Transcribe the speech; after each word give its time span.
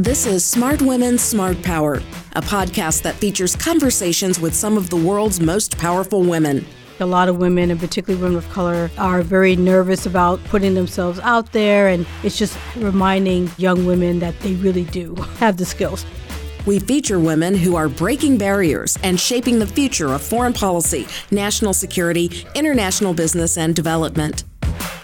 This 0.00 0.24
is 0.24 0.42
Smart 0.42 0.80
Women, 0.80 1.18
Smart 1.18 1.62
Power, 1.62 1.96
a 2.32 2.40
podcast 2.40 3.02
that 3.02 3.16
features 3.16 3.54
conversations 3.54 4.40
with 4.40 4.54
some 4.54 4.78
of 4.78 4.88
the 4.88 4.96
world's 4.96 5.40
most 5.42 5.76
powerful 5.76 6.22
women. 6.22 6.64
A 7.00 7.04
lot 7.04 7.28
of 7.28 7.36
women, 7.36 7.70
and 7.70 7.78
particularly 7.78 8.22
women 8.22 8.38
of 8.38 8.48
color, 8.48 8.90
are 8.96 9.20
very 9.20 9.56
nervous 9.56 10.06
about 10.06 10.42
putting 10.44 10.72
themselves 10.72 11.20
out 11.20 11.52
there, 11.52 11.88
and 11.88 12.06
it's 12.22 12.38
just 12.38 12.56
reminding 12.76 13.50
young 13.58 13.84
women 13.84 14.20
that 14.20 14.40
they 14.40 14.54
really 14.54 14.84
do 14.84 15.14
have 15.36 15.58
the 15.58 15.66
skills. 15.66 16.06
We 16.64 16.78
feature 16.78 17.20
women 17.20 17.54
who 17.54 17.76
are 17.76 17.90
breaking 17.90 18.38
barriers 18.38 18.96
and 19.02 19.20
shaping 19.20 19.58
the 19.58 19.66
future 19.66 20.14
of 20.14 20.22
foreign 20.22 20.54
policy, 20.54 21.06
national 21.30 21.74
security, 21.74 22.46
international 22.54 23.12
business, 23.12 23.58
and 23.58 23.76
development. 23.76 24.44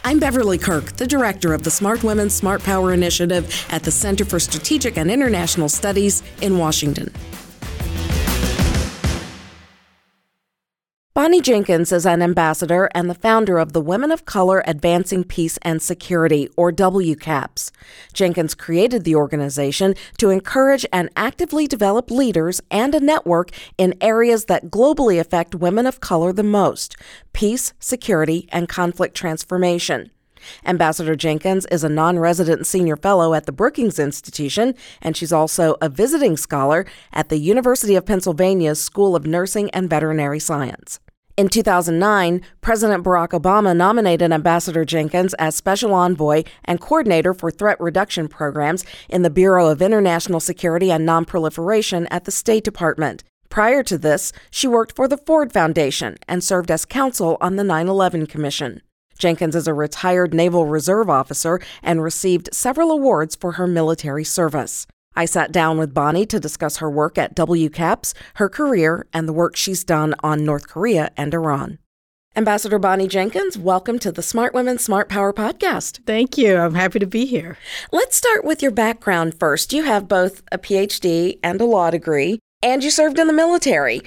I'm 0.06 0.20
Beverly 0.20 0.56
Kirk, 0.56 0.92
the 0.92 1.06
director 1.08 1.52
of 1.52 1.64
the 1.64 1.70
Smart 1.72 2.04
Women, 2.04 2.30
Smart 2.30 2.62
Power 2.62 2.92
Initiative 2.92 3.66
at 3.70 3.82
the 3.82 3.90
Center 3.90 4.24
for 4.24 4.38
Strategic 4.38 4.96
and 4.98 5.10
International 5.10 5.68
Studies 5.68 6.22
in 6.40 6.58
Washington. 6.58 7.12
Bonnie 11.16 11.40
Jenkins 11.40 11.92
is 11.92 12.04
an 12.04 12.20
ambassador 12.20 12.90
and 12.94 13.08
the 13.08 13.14
founder 13.14 13.56
of 13.56 13.72
the 13.72 13.80
Women 13.80 14.12
of 14.12 14.26
Color 14.26 14.62
Advancing 14.66 15.24
Peace 15.24 15.58
and 15.62 15.80
Security, 15.80 16.50
or 16.58 16.70
WCAPS. 16.70 17.70
Jenkins 18.12 18.54
created 18.54 19.04
the 19.04 19.14
organization 19.14 19.94
to 20.18 20.28
encourage 20.28 20.84
and 20.92 21.08
actively 21.16 21.66
develop 21.66 22.10
leaders 22.10 22.60
and 22.70 22.94
a 22.94 23.00
network 23.00 23.48
in 23.78 23.94
areas 24.02 24.44
that 24.44 24.66
globally 24.66 25.18
affect 25.18 25.54
women 25.54 25.86
of 25.86 26.00
color 26.00 26.34
the 26.34 26.42
most 26.42 26.96
peace, 27.32 27.72
security, 27.80 28.46
and 28.52 28.68
conflict 28.68 29.14
transformation. 29.16 30.10
Ambassador 30.66 31.16
Jenkins 31.16 31.64
is 31.70 31.82
a 31.82 31.88
non 31.88 32.18
resident 32.18 32.66
senior 32.66 32.94
fellow 32.94 33.32
at 33.32 33.46
the 33.46 33.52
Brookings 33.52 33.98
Institution, 33.98 34.74
and 35.00 35.16
she's 35.16 35.32
also 35.32 35.76
a 35.80 35.88
visiting 35.88 36.36
scholar 36.36 36.84
at 37.14 37.30
the 37.30 37.38
University 37.38 37.94
of 37.94 38.04
Pennsylvania's 38.04 38.82
School 38.82 39.16
of 39.16 39.26
Nursing 39.26 39.70
and 39.70 39.88
Veterinary 39.88 40.38
Science. 40.38 41.00
In 41.36 41.50
2009, 41.50 42.40
President 42.62 43.04
Barack 43.04 43.38
Obama 43.38 43.76
nominated 43.76 44.32
Ambassador 44.32 44.86
Jenkins 44.86 45.34
as 45.34 45.54
Special 45.54 45.92
Envoy 45.92 46.44
and 46.64 46.80
Coordinator 46.80 47.34
for 47.34 47.50
Threat 47.50 47.78
Reduction 47.78 48.26
Programs 48.26 48.86
in 49.10 49.20
the 49.20 49.28
Bureau 49.28 49.68
of 49.68 49.82
International 49.82 50.40
Security 50.40 50.90
and 50.90 51.06
Nonproliferation 51.06 52.06
at 52.10 52.24
the 52.24 52.30
State 52.30 52.64
Department. 52.64 53.22
Prior 53.50 53.82
to 53.82 53.98
this, 53.98 54.32
she 54.50 54.66
worked 54.66 54.96
for 54.96 55.06
the 55.06 55.18
Ford 55.18 55.52
Foundation 55.52 56.16
and 56.26 56.42
served 56.42 56.70
as 56.70 56.86
counsel 56.86 57.36
on 57.42 57.56
the 57.56 57.64
9 57.64 57.86
11 57.86 58.26
Commission. 58.28 58.80
Jenkins 59.18 59.54
is 59.54 59.68
a 59.68 59.74
retired 59.74 60.32
Naval 60.32 60.64
Reserve 60.64 61.10
officer 61.10 61.60
and 61.82 62.02
received 62.02 62.48
several 62.54 62.90
awards 62.90 63.36
for 63.36 63.52
her 63.52 63.66
military 63.66 64.24
service. 64.24 64.86
I 65.18 65.24
sat 65.24 65.50
down 65.50 65.78
with 65.78 65.94
Bonnie 65.94 66.26
to 66.26 66.38
discuss 66.38 66.76
her 66.76 66.90
work 66.90 67.16
at 67.16 67.34
WCAPS, 67.34 68.12
her 68.34 68.50
career, 68.50 69.06
and 69.14 69.26
the 69.26 69.32
work 69.32 69.56
she's 69.56 69.82
done 69.82 70.14
on 70.22 70.44
North 70.44 70.68
Korea 70.68 71.10
and 71.16 71.32
Iran. 71.32 71.78
Ambassador 72.36 72.78
Bonnie 72.78 73.08
Jenkins, 73.08 73.56
welcome 73.56 73.98
to 74.00 74.12
the 74.12 74.22
Smart 74.22 74.52
Women, 74.52 74.76
Smart 74.76 75.08
Power 75.08 75.32
podcast. 75.32 76.04
Thank 76.04 76.36
you. 76.36 76.58
I'm 76.58 76.74
happy 76.74 76.98
to 76.98 77.06
be 77.06 77.24
here. 77.24 77.56
Let's 77.92 78.14
start 78.14 78.44
with 78.44 78.60
your 78.60 78.72
background 78.72 79.40
first. 79.40 79.72
You 79.72 79.84
have 79.84 80.06
both 80.06 80.42
a 80.52 80.58
PhD 80.58 81.38
and 81.42 81.62
a 81.62 81.64
law 81.64 81.88
degree, 81.88 82.38
and 82.62 82.84
you 82.84 82.90
served 82.90 83.18
in 83.18 83.26
the 83.26 83.32
military. 83.32 84.02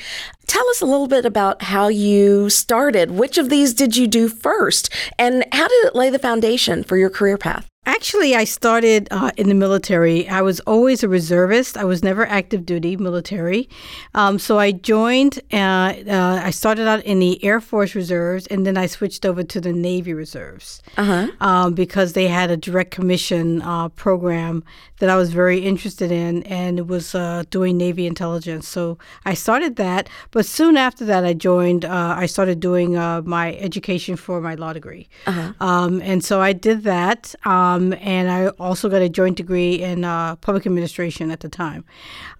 Tell 0.45 0.67
us 0.69 0.79
a 0.79 0.85
little 0.85 1.07
bit 1.07 1.25
about 1.25 1.63
how 1.63 1.87
you 1.87 2.51
started. 2.51 3.09
Which 3.09 3.39
of 3.39 3.49
these 3.49 3.73
did 3.73 3.97
you 3.97 4.05
do 4.05 4.29
first? 4.29 4.93
And 5.17 5.43
how 5.53 5.67
did 5.67 5.85
it 5.85 5.95
lay 5.95 6.11
the 6.11 6.19
foundation 6.19 6.83
for 6.83 6.97
your 6.97 7.09
career 7.09 7.39
path? 7.39 7.67
Actually, 7.89 8.35
I 8.35 8.43
started 8.43 9.07
uh, 9.09 9.31
in 9.35 9.49
the 9.49 9.55
military. 9.55 10.29
I 10.29 10.41
was 10.43 10.59
always 10.73 11.01
a 11.03 11.09
reservist. 11.09 11.75
I 11.75 11.85
was 11.85 12.03
never 12.03 12.23
active 12.23 12.63
duty 12.63 12.95
military. 12.95 13.67
Um, 14.13 14.37
so 14.37 14.59
I 14.59 14.73
joined, 14.73 15.39
uh, 15.51 15.93
uh, 16.07 16.39
I 16.43 16.51
started 16.51 16.87
out 16.87 17.03
in 17.03 17.17
the 17.17 17.43
Air 17.43 17.59
Force 17.59 17.95
Reserves, 17.95 18.45
and 18.45 18.63
then 18.63 18.77
I 18.77 18.85
switched 18.85 19.25
over 19.25 19.41
to 19.41 19.59
the 19.59 19.73
Navy 19.73 20.13
Reserves 20.13 20.83
uh-huh. 20.97 21.29
um, 21.41 21.73
because 21.73 22.13
they 22.13 22.27
had 22.27 22.51
a 22.51 22.57
direct 22.57 22.91
commission 22.91 23.63
uh, 23.63 23.89
program 23.89 24.63
that 24.99 25.09
I 25.09 25.15
was 25.15 25.33
very 25.33 25.59
interested 25.61 26.11
in, 26.11 26.43
and 26.43 26.77
it 26.77 26.85
was 26.85 27.15
uh, 27.15 27.41
doing 27.49 27.75
Navy 27.75 28.05
intelligence. 28.05 28.67
So 28.67 28.99
I 29.25 29.33
started 29.33 29.77
that. 29.77 30.09
But 30.29 30.45
soon 30.45 30.77
after 30.77 31.05
that, 31.05 31.25
I 31.25 31.33
joined, 31.33 31.85
uh, 31.85 32.13
I 32.15 32.27
started 32.27 32.59
doing 32.59 32.93
my 33.25 33.55
education 33.55 34.15
for 34.15 34.41
my 34.41 34.53
law 34.53 34.73
degree. 34.73 35.09
Uh-huh. 35.25 35.53
Um, 35.59 36.01
and 36.03 36.23
so 36.23 36.39
I 36.39 36.53
did 36.53 36.83
that. 36.83 37.33
Um, 37.45 37.78
um, 37.79 37.93
and 38.01 38.29
I 38.29 38.47
also 38.59 38.89
got 38.89 39.01
a 39.01 39.09
joint 39.09 39.37
degree 39.37 39.81
in 39.81 40.03
uh, 40.03 40.35
public 40.37 40.65
administration 40.65 41.31
at 41.31 41.39
the 41.39 41.49
time. 41.49 41.85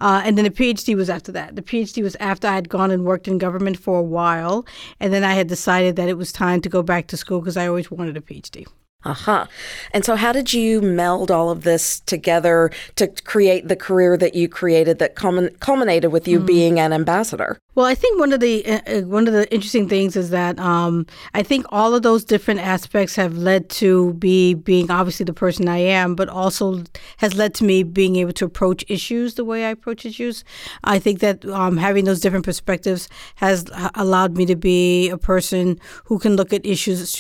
Uh, 0.02 0.22
and 0.26 0.38
then 0.38 0.46
the 0.46 0.52
PhD 0.52 0.96
was 0.96 1.10
after 1.10 1.32
that. 1.32 1.56
The 1.56 1.62
PhD 1.62 2.04
was 2.04 2.16
after 2.20 2.48
I 2.48 2.56
had 2.56 2.70
gone 2.70 2.92
and 2.92 3.06
worked 3.06 3.28
in 3.28 3.38
government 3.38 3.78
for 3.78 4.00
a 4.00 4.04
while. 4.04 4.66
And 5.00 5.14
then 5.14 5.24
I 5.24 5.34
had 5.34 5.48
decided 5.48 5.96
that 5.96 6.10
it 6.10 6.18
was 6.18 6.32
time 6.32 6.62
to 6.62 6.70
go 6.70 6.84
back 6.84 7.08
to 7.08 7.18
school 7.18 7.40
because 7.40 7.58
I 7.58 7.68
always 7.68 7.90
wanted 7.90 8.18
a 8.18 8.22
PhD. 8.22 8.68
Uh 9.06 9.14
huh. 9.14 9.46
And 9.94 10.04
so, 10.04 10.18
how 10.18 10.34
did 10.34 10.54
you 10.54 10.82
meld 10.82 11.32
all 11.32 11.50
of 11.50 11.64
this 11.64 12.02
together 12.02 12.70
to 12.98 13.08
create 13.08 13.70
the 13.70 13.78
career 13.78 14.18
that 14.18 14.36
you 14.36 14.50
created 14.50 15.00
that 15.00 15.16
culminated 15.16 16.12
with 16.12 16.28
you 16.28 16.42
mm. 16.42 16.46
being 16.46 16.80
an 16.82 16.92
ambassador? 16.92 17.58
Well, 17.76 17.86
I 17.86 17.96
think 17.96 18.20
one 18.20 18.34
of 18.34 18.40
the 18.40 18.66
uh, 18.66 18.82
uh, 18.88 19.02
one 19.02 19.28
of 19.28 19.34
the 19.34 19.50
interesting 19.54 19.88
things 19.88 20.16
is 20.16 20.32
that 20.32 20.60
um, 20.60 21.06
I 21.34 21.44
think 21.44 21.66
all 21.70 21.94
of 21.94 22.02
those 22.02 22.26
different 22.26 22.60
aspects 22.60 23.16
have 23.16 23.38
led 23.38 23.70
to 23.82 24.14
be 24.14 24.56
being 24.56 24.90
obviously 24.90 25.24
the 25.24 25.34
person 25.34 25.70
I 25.70 25.78
am, 25.78 26.16
but 26.16 26.30
also 26.30 26.84
has 27.18 27.36
led 27.36 27.54
to 27.56 27.64
me 27.64 27.84
being 27.84 28.16
able 28.18 28.34
to 28.34 28.46
approach 28.46 28.84
issues 28.90 29.36
the 29.36 29.46
way 29.46 29.66
I 29.66 29.70
approach 29.70 30.06
issues. 30.06 30.44
I 30.84 31.00
think 31.00 31.20
that 31.20 31.46
um, 31.46 31.78
having 31.78 32.06
those 32.06 32.20
different 32.20 32.44
perspectives 32.44 33.08
has 33.36 33.66
allowed 33.96 34.36
me 34.36 34.46
to 34.48 34.56
be 34.56 35.10
a 35.10 35.18
person 35.18 35.80
who 36.06 36.18
can 36.18 36.36
look 36.36 36.52
at 36.52 36.66
issues 36.66 37.16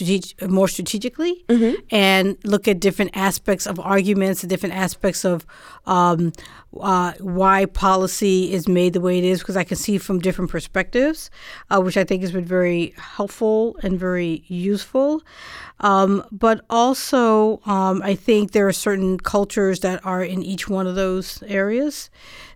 more 0.47 0.67
strategically. 0.67 1.45
Mm-hmm. 1.47 1.75
and 1.91 2.37
look 2.43 2.67
at 2.67 2.79
different 2.79 3.11
aspects 3.15 3.67
of 3.67 3.79
arguments, 3.79 4.41
different 4.41 4.75
aspects 4.75 5.25
of 5.25 5.45
um, 5.85 6.31
uh, 6.79 7.13
why 7.19 7.65
policy 7.65 8.51
is 8.51 8.67
made 8.67 8.93
the 8.93 9.01
way 9.01 9.17
it 9.17 9.23
is, 9.23 9.39
because 9.39 9.57
I 9.57 9.63
can 9.63 9.77
see 9.77 9.97
from 9.97 10.19
different 10.19 10.38
perspectives, 10.47 11.29
uh, 11.69 11.81
which 11.81 11.97
I 11.97 12.03
think 12.03 12.21
has 12.21 12.31
been 12.31 12.45
very 12.45 12.93
helpful 12.97 13.77
and 13.83 13.99
very 13.99 14.43
useful. 14.47 15.21
Um, 15.81 16.25
but 16.31 16.65
also, 16.69 17.61
um, 17.65 18.01
I 18.03 18.15
think 18.15 18.51
there 18.51 18.67
are 18.67 18.73
certain 18.73 19.17
cultures 19.17 19.79
that 19.79 20.05
are 20.05 20.23
in 20.23 20.43
each 20.43 20.67
one 20.67 20.87
of 20.87 20.95
those 20.95 21.41
areas 21.43 22.09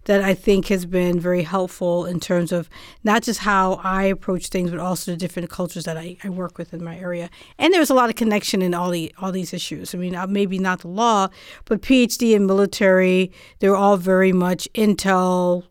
that 0.05 0.21
I 0.21 0.33
think 0.33 0.67
has 0.67 0.85
been 0.85 1.19
very 1.19 1.44
helpful 1.44 2.05
in 2.05 2.19
terms 2.19 2.51
of 2.51 2.69
not 3.03 3.23
just 3.23 3.39
how 3.41 3.79
I 3.83 4.03
approach 4.03 4.47
things, 4.47 4.71
but 4.71 4.79
also 4.79 5.11
the 5.11 5.17
different 5.17 5.50
cultures 5.50 5.85
that 5.85 5.97
I, 5.97 6.17
I 6.23 6.29
work 6.29 6.57
with 6.57 6.73
in 6.73 6.83
my 6.83 6.97
area. 6.97 7.29
And 7.57 7.73
there's 7.73 7.89
a 7.89 7.94
lot 7.94 8.09
of 8.09 8.15
connection 8.15 8.61
in 8.61 8.73
all 8.73 8.89
the 8.89 9.13
all 9.21 9.31
these 9.31 9.53
issues. 9.53 9.95
I 9.95 9.97
mean, 9.97 10.15
uh, 10.15 10.27
maybe 10.27 10.59
not 10.59 10.81
the 10.81 10.89
law, 10.89 11.29
but 11.65 11.81
PhD 11.81 12.35
and 12.35 12.45
military, 12.45 13.31
they're 13.59 13.75
all 13.75 13.97
very 13.97 14.33
much 14.33 14.67
intel 14.73 15.63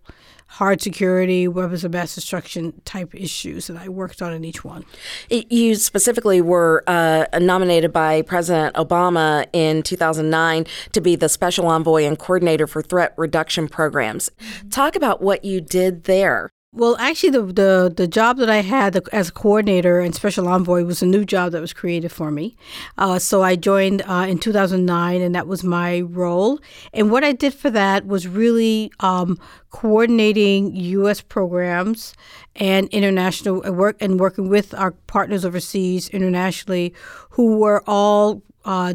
hard 0.52 0.82
security, 0.82 1.48
weapons 1.48 1.82
of 1.82 1.92
mass 1.92 2.14
destruction 2.14 2.74
type 2.84 3.14
issues 3.14 3.68
that 3.68 3.76
I 3.78 3.88
worked 3.88 4.20
on 4.20 4.34
in 4.34 4.44
each 4.44 4.62
one. 4.62 4.84
You 5.30 5.74
specifically 5.76 6.42
were 6.42 6.84
uh, 6.86 7.24
nominated 7.40 7.90
by 7.90 8.20
President 8.20 8.74
Obama 8.74 9.46
in 9.54 9.82
2009 9.82 10.66
to 10.92 11.00
be 11.00 11.16
the 11.16 11.30
special 11.30 11.68
envoy 11.68 12.04
and 12.04 12.18
coordinator 12.18 12.66
for 12.66 12.82
threat 12.82 13.14
reduction 13.16 13.66
programs. 13.66 14.28
Mm-hmm. 14.28 14.68
Talk 14.68 14.94
about 14.94 15.22
what 15.22 15.42
you 15.42 15.62
did 15.62 16.04
there. 16.04 16.50
Well, 16.74 16.96
actually, 16.98 17.28
the, 17.28 17.42
the 17.42 17.92
the 17.94 18.06
job 18.06 18.38
that 18.38 18.48
I 18.48 18.62
had 18.62 18.96
as 19.12 19.28
a 19.28 19.32
coordinator 19.32 20.00
and 20.00 20.14
special 20.14 20.48
envoy 20.48 20.84
was 20.84 21.02
a 21.02 21.06
new 21.06 21.22
job 21.22 21.52
that 21.52 21.60
was 21.60 21.74
created 21.74 22.10
for 22.10 22.30
me. 22.30 22.56
Uh, 22.96 23.18
so 23.18 23.42
I 23.42 23.56
joined 23.56 24.00
uh, 24.06 24.24
in 24.26 24.38
2009, 24.38 25.20
and 25.20 25.34
that 25.34 25.46
was 25.46 25.62
my 25.62 26.00
role. 26.00 26.60
And 26.94 27.10
what 27.10 27.24
I 27.24 27.32
did 27.32 27.52
for 27.52 27.68
that 27.68 28.06
was 28.06 28.26
really 28.26 28.90
um, 29.00 29.38
coordinating 29.68 30.74
U.S. 30.74 31.20
programs 31.20 32.14
and 32.56 32.88
international 32.88 33.66
uh, 33.66 33.70
work 33.70 33.98
and 34.00 34.18
working 34.18 34.48
with 34.48 34.72
our 34.72 34.92
partners 34.92 35.44
overseas 35.44 36.08
internationally, 36.08 36.94
who 37.32 37.58
were 37.58 37.84
all 37.86 38.40
uh, 38.64 38.94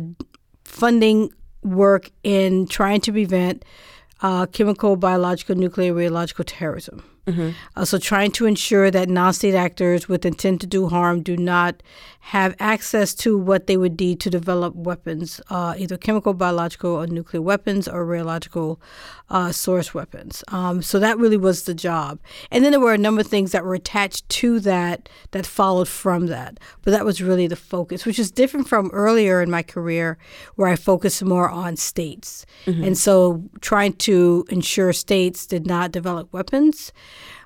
funding 0.65 1.29
work 1.61 2.09
in 2.23 2.65
trying 2.65 3.01
to 3.01 3.11
prevent 3.11 3.63
uh, 4.21 4.47
chemical, 4.47 4.95
biological, 4.95 5.53
nuclear, 5.55 5.93
radiological 5.93 6.43
terrorism. 6.43 7.03
Mm-hmm. 7.27 7.49
Uh, 7.75 7.85
so, 7.85 7.97
trying 7.97 8.31
to 8.31 8.45
ensure 8.45 8.89
that 8.89 9.09
non 9.09 9.33
state 9.33 9.53
actors 9.53 10.07
with 10.07 10.25
intent 10.25 10.61
to 10.61 10.67
do 10.67 10.87
harm 10.87 11.21
do 11.21 11.35
not 11.35 11.83
have 12.31 12.53
access 12.59 13.15
to 13.15 13.37
what 13.37 13.67
they 13.67 13.77
would 13.77 13.97
need 14.01 14.19
to 14.19 14.29
develop 14.29 14.75
weapons, 14.75 15.39
uh, 15.49 15.73
either 15.77 15.95
chemical, 15.95 16.33
biological, 16.33 16.91
or 16.91 17.07
nuclear 17.07 17.41
weapons, 17.41 17.87
or 17.87 18.05
radiological 18.05 18.77
uh, 19.29 19.49
source 19.49 19.93
weapons. 19.93 20.43
Um, 20.49 20.81
so 20.81 20.99
that 20.99 21.17
really 21.17 21.37
was 21.37 21.63
the 21.63 21.73
job. 21.73 22.19
And 22.51 22.65
then 22.65 22.71
there 22.71 22.81
were 22.81 22.93
a 22.93 22.97
number 22.97 23.21
of 23.21 23.27
things 23.27 23.53
that 23.53 23.63
were 23.63 23.75
attached 23.75 24.27
to 24.27 24.59
that 24.59 25.07
that 25.31 25.45
followed 25.45 25.87
from 25.87 26.27
that. 26.27 26.59
But 26.81 26.91
that 26.91 27.05
was 27.05 27.21
really 27.21 27.47
the 27.47 27.55
focus, 27.55 28.05
which 28.05 28.19
is 28.19 28.29
different 28.29 28.67
from 28.67 28.89
earlier 28.91 29.41
in 29.41 29.49
my 29.49 29.63
career 29.63 30.17
where 30.55 30.67
I 30.67 30.75
focused 30.75 31.23
more 31.23 31.49
on 31.49 31.77
states. 31.77 32.45
Mm-hmm. 32.65 32.83
And 32.83 32.97
so 32.97 33.41
trying 33.61 33.93
to 33.93 34.45
ensure 34.49 34.91
states 34.91 35.47
did 35.47 35.65
not 35.65 35.93
develop 35.93 36.33
weapons, 36.33 36.91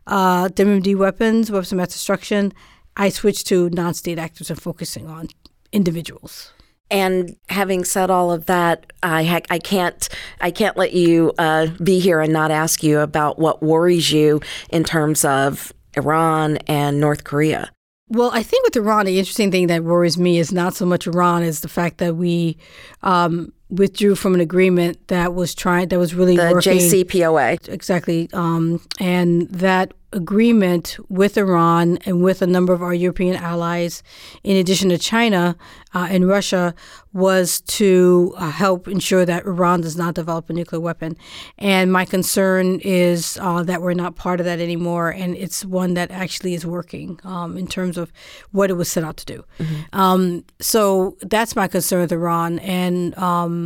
uh, 0.07 0.47
WMD 0.47 0.95
weapons, 0.95 1.51
weapons 1.51 1.71
of 1.71 1.77
mass 1.77 1.89
destruction 1.89 2.51
I 2.97 3.09
switched 3.09 3.47
to 3.47 3.69
non-state 3.69 4.19
actors 4.19 4.49
and 4.49 4.61
focusing 4.61 5.07
on 5.07 5.27
individuals. 5.71 6.51
And 6.89 7.37
having 7.47 7.85
said 7.85 8.09
all 8.09 8.31
of 8.31 8.47
that, 8.47 8.91
I 9.01 9.23
ha- 9.23 9.41
I 9.49 9.59
can't 9.59 10.09
I 10.41 10.51
can't 10.51 10.75
let 10.75 10.91
you 10.91 11.31
uh, 11.37 11.67
be 11.81 11.99
here 11.99 12.19
and 12.19 12.33
not 12.33 12.51
ask 12.51 12.83
you 12.83 12.99
about 12.99 13.39
what 13.39 13.63
worries 13.63 14.11
you 14.11 14.41
in 14.69 14.83
terms 14.83 15.23
of 15.23 15.71
Iran 15.95 16.57
and 16.67 16.99
North 16.99 17.23
Korea. 17.23 17.71
Well, 18.09 18.31
I 18.33 18.43
think 18.43 18.65
with 18.65 18.75
Iran, 18.75 19.05
the 19.05 19.17
interesting 19.17 19.51
thing 19.51 19.67
that 19.67 19.85
worries 19.85 20.17
me 20.17 20.37
is 20.37 20.51
not 20.51 20.75
so 20.75 20.85
much 20.85 21.07
Iran 21.07 21.43
as 21.43 21.61
the 21.61 21.69
fact 21.69 21.97
that 21.99 22.17
we 22.17 22.57
um, 23.03 23.53
withdrew 23.71 24.15
from 24.15 24.35
an 24.35 24.41
agreement 24.41 25.07
that 25.07 25.33
was 25.33 25.55
trying 25.55 25.87
that 25.87 25.97
was 25.97 26.13
really 26.13 26.35
the 26.35 26.51
working, 26.51 26.77
JCPOA 26.77 27.69
exactly, 27.69 28.29
um, 28.33 28.81
and 28.99 29.49
that 29.49 29.93
agreement 30.13 30.97
with 31.09 31.37
Iran 31.37 31.97
and 32.05 32.21
with 32.21 32.41
a 32.41 32.47
number 32.47 32.73
of 32.73 32.83
our 32.83 32.93
European 32.93 33.35
allies, 33.35 34.03
in 34.43 34.57
addition 34.57 34.89
to 34.89 34.97
China 34.97 35.55
uh, 35.93 36.07
and 36.09 36.27
Russia, 36.27 36.73
was 37.13 37.61
to 37.61 38.33
uh, 38.37 38.49
help 38.49 38.87
ensure 38.87 39.25
that 39.25 39.45
Iran 39.45 39.81
does 39.81 39.97
not 39.97 40.13
develop 40.13 40.49
a 40.49 40.53
nuclear 40.53 40.79
weapon. 40.79 41.17
And 41.57 41.91
my 41.91 42.05
concern 42.05 42.79
is 42.81 43.37
uh, 43.41 43.63
that 43.63 43.81
we're 43.81 43.93
not 43.93 44.15
part 44.15 44.39
of 44.39 44.45
that 44.45 44.59
anymore, 44.59 45.09
and 45.09 45.35
it's 45.35 45.65
one 45.65 45.93
that 45.95 46.11
actually 46.11 46.53
is 46.53 46.65
working 46.65 47.19
um, 47.23 47.57
in 47.57 47.67
terms 47.67 47.97
of 47.97 48.11
what 48.51 48.69
it 48.69 48.73
was 48.73 48.91
set 48.91 49.03
out 49.03 49.17
to 49.17 49.25
do. 49.25 49.43
Mm-hmm. 49.59 49.99
Um, 49.99 50.45
so 50.59 51.17
that's 51.21 51.55
my 51.55 51.67
concern 51.67 52.01
with 52.01 52.11
Iran, 52.11 52.59
and 52.59 53.17
um, 53.17 53.60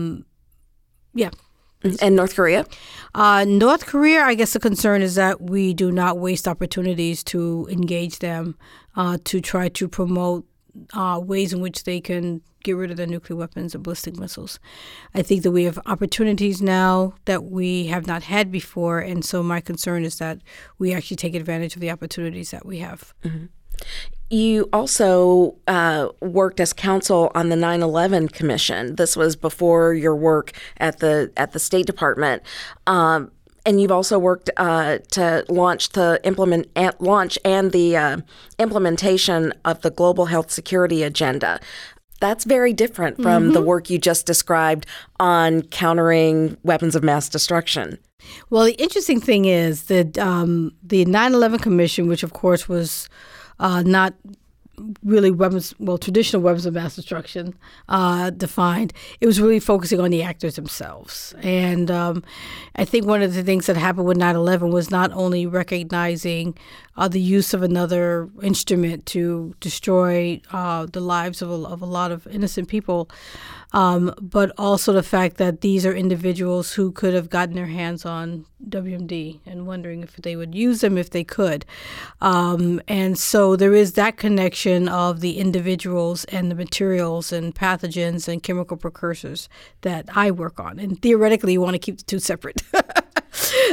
yeah. 1.13 1.29
And 2.01 2.15
North 2.15 2.35
Korea? 2.35 2.65
Uh, 3.13 3.45
North 3.47 3.85
Korea, 3.85 4.21
I 4.23 4.33
guess 4.33 4.53
the 4.53 4.59
concern 4.59 5.01
is 5.03 5.15
that 5.15 5.39
we 5.39 5.73
do 5.73 5.91
not 5.91 6.17
waste 6.17 6.47
opportunities 6.47 7.23
to 7.25 7.67
engage 7.69 8.19
them 8.19 8.57
uh, 8.95 9.19
to 9.25 9.39
try 9.39 9.69
to 9.69 9.87
promote 9.87 10.47
uh, 10.93 11.19
ways 11.23 11.53
in 11.53 11.61
which 11.61 11.83
they 11.83 12.01
can 12.01 12.41
get 12.63 12.73
rid 12.73 12.91
of 12.91 12.97
their 12.97 13.07
nuclear 13.07 13.37
weapons 13.37 13.75
and 13.75 13.83
ballistic 13.83 14.17
missiles. 14.17 14.59
I 15.13 15.21
think 15.21 15.43
that 15.43 15.51
we 15.51 15.65
have 15.65 15.79
opportunities 15.85 16.61
now 16.61 17.13
that 17.25 17.43
we 17.45 17.87
have 17.87 18.07
not 18.07 18.23
had 18.23 18.51
before, 18.51 18.99
and 18.99 19.23
so 19.23 19.43
my 19.43 19.61
concern 19.61 20.03
is 20.03 20.17
that 20.17 20.39
we 20.79 20.93
actually 20.93 21.17
take 21.17 21.35
advantage 21.35 21.75
of 21.75 21.81
the 21.81 21.91
opportunities 21.91 22.51
that 22.51 22.65
we 22.65 22.79
have. 22.79 23.13
Mm-hmm. 23.23 23.45
You 24.29 24.69
also 24.73 25.55
uh, 25.67 26.09
worked 26.19 26.59
as 26.59 26.73
counsel 26.73 27.31
on 27.35 27.49
the 27.49 27.55
9/11 27.55 28.31
Commission. 28.31 28.95
This 28.95 29.15
was 29.15 29.35
before 29.35 29.93
your 29.93 30.15
work 30.15 30.51
at 30.77 30.99
the 30.99 31.31
at 31.37 31.51
the 31.51 31.59
State 31.59 31.85
Department. 31.85 32.41
Um, 32.87 33.31
and 33.65 33.81
you've 33.81 33.91
also 33.91 34.19
worked 34.19 34.49
uh, 34.57 34.99
to 35.11 35.43
launch 35.49 35.89
the 35.89 36.19
implement 36.23 36.67
launch 37.01 37.37
and 37.43 37.71
the 37.71 37.97
uh, 37.97 38.17
implementation 38.59 39.53
of 39.63 39.81
the 39.81 39.89
global 39.89 40.25
health 40.25 40.51
security 40.51 41.03
agenda. 41.03 41.59
That's 42.19 42.45
very 42.45 42.73
different 42.73 43.17
from 43.17 43.43
mm-hmm. 43.43 43.53
the 43.53 43.61
work 43.61 43.89
you 43.89 43.97
just 43.99 44.25
described 44.25 44.85
on 45.19 45.63
countering 45.63 46.57
weapons 46.63 46.95
of 46.95 47.03
mass 47.03 47.27
destruction. 47.27 47.99
Well, 48.49 48.63
the 48.63 48.81
interesting 48.81 49.19
thing 49.19 49.45
is 49.45 49.83
that 49.83 50.17
um, 50.17 50.73
the 50.81 51.05
9/11 51.05 51.61
Commission, 51.61 52.07
which 52.07 52.23
of 52.23 52.33
course 52.33 52.69
was 52.69 53.09
uh, 53.59 53.83
not 53.83 54.13
really 55.03 55.31
weapons, 55.31 55.73
well, 55.79 55.97
traditional 55.97 56.41
weapons 56.41 56.65
of 56.65 56.73
mass 56.73 56.95
destruction 56.95 57.55
uh, 57.89 58.29
defined. 58.29 58.93
It 59.21 59.27
was 59.27 59.39
really 59.39 59.59
focusing 59.59 59.99
on 59.99 60.11
the 60.11 60.23
actors 60.23 60.55
themselves. 60.55 61.33
And 61.41 61.89
um, 61.89 62.23
I 62.75 62.85
think 62.85 63.05
one 63.05 63.21
of 63.21 63.33
the 63.33 63.43
things 63.43 63.67
that 63.67 63.77
happened 63.77 64.05
with 64.05 64.17
9 64.17 64.35
11 64.35 64.71
was 64.71 64.91
not 64.91 65.11
only 65.13 65.45
recognizing 65.45 66.57
uh, 66.97 67.07
the 67.07 67.19
use 67.19 67.53
of 67.53 67.63
another 67.63 68.29
instrument 68.41 69.05
to 69.07 69.55
destroy 69.59 70.41
uh, 70.51 70.85
the 70.91 71.01
lives 71.01 71.41
of 71.41 71.49
a, 71.49 71.53
of 71.53 71.81
a 71.81 71.85
lot 71.85 72.11
of 72.11 72.27
innocent 72.27 72.67
people, 72.67 73.09
um, 73.75 74.15
but 74.21 74.53
also 74.57 74.93
the 74.93 75.03
fact 75.03 75.35
that 75.35 75.59
these 75.59 75.85
are 75.85 75.93
individuals 75.93 76.71
who 76.71 76.93
could 76.93 77.13
have 77.13 77.29
gotten 77.29 77.55
their 77.55 77.65
hands 77.65 78.05
on 78.05 78.45
WMD 78.69 79.41
and 79.45 79.67
wondering 79.67 80.01
if 80.01 80.15
they 80.15 80.37
would 80.37 80.55
use 80.55 80.79
them 80.79 80.97
if 80.97 81.09
they 81.09 81.25
could. 81.25 81.65
Um, 82.21 82.81
and 82.87 83.19
so 83.19 83.57
there 83.57 83.73
is 83.73 83.91
that 83.93 84.15
connection 84.15 84.87
of 84.87 85.19
the 85.19 85.37
individuals 85.37 86.23
and 86.25 86.49
the 86.49 86.55
materials 86.55 87.33
and 87.33 87.53
pathogens 87.53 88.29
and 88.29 88.41
chemical 88.41 88.77
precursors 88.77 89.49
that 89.81 90.05
I 90.15 90.31
work 90.31 90.57
on. 90.57 90.79
And 90.79 91.01
theoretically, 91.01 91.51
you 91.51 91.61
want 91.61 91.73
to 91.73 91.79
keep 91.79 91.97
the 91.97 92.03
two 92.05 92.19
separate. 92.19 92.61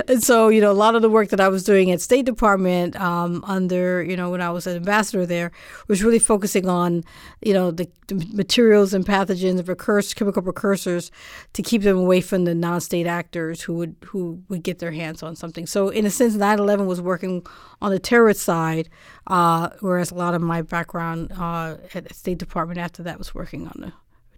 and 0.08 0.22
so, 0.30 0.48
you 0.48 0.60
know, 0.60 0.70
a 0.70 0.74
lot 0.74 0.94
of 0.94 1.02
the 1.02 1.10
work 1.10 1.28
that 1.28 1.40
I 1.40 1.48
was 1.48 1.64
doing 1.64 1.90
at 1.90 2.00
State 2.00 2.26
Department 2.26 2.98
um, 3.00 3.44
under, 3.46 4.02
you 4.02 4.16
know, 4.16 4.30
when 4.30 4.40
I 4.40 4.50
was 4.50 4.66
an 4.66 4.76
ambassador 4.76 5.26
there 5.26 5.52
was 5.88 6.02
really 6.02 6.18
focusing 6.18 6.68
on, 6.68 7.04
you 7.40 7.52
know, 7.52 7.70
the, 7.70 7.88
the 8.08 8.14
materials 8.32 8.94
and 8.94 9.04
pathogens 9.04 9.64
precursors, 9.64 10.14
chemical 10.14 10.42
precursors 10.42 11.10
to 11.52 11.62
keep 11.62 11.82
them 11.82 11.96
away 11.98 12.20
from 12.20 12.44
the 12.44 12.54
non-state 12.54 13.06
actors 13.06 13.62
who 13.62 13.74
would 13.74 13.96
who 14.04 14.42
would 14.48 14.62
get 14.62 14.78
their 14.78 14.92
hands 14.92 15.22
on 15.22 15.36
something. 15.36 15.66
So, 15.66 15.88
in 15.88 16.06
a 16.06 16.10
sense, 16.10 16.34
9/11 16.34 16.86
was 16.86 17.00
working 17.00 17.46
on 17.80 17.90
the 17.90 17.98
terrorist 17.98 18.42
side, 18.42 18.88
uh, 19.26 19.70
whereas 19.80 20.10
a 20.10 20.14
lot 20.14 20.34
of 20.34 20.42
my 20.42 20.62
background 20.62 21.32
uh, 21.32 21.76
at 21.94 22.14
State 22.14 22.38
Department 22.38 22.78
after 22.78 23.02
that 23.02 23.18
was 23.18 23.34
working 23.34 23.66
on 23.66 23.74
the 23.78 23.92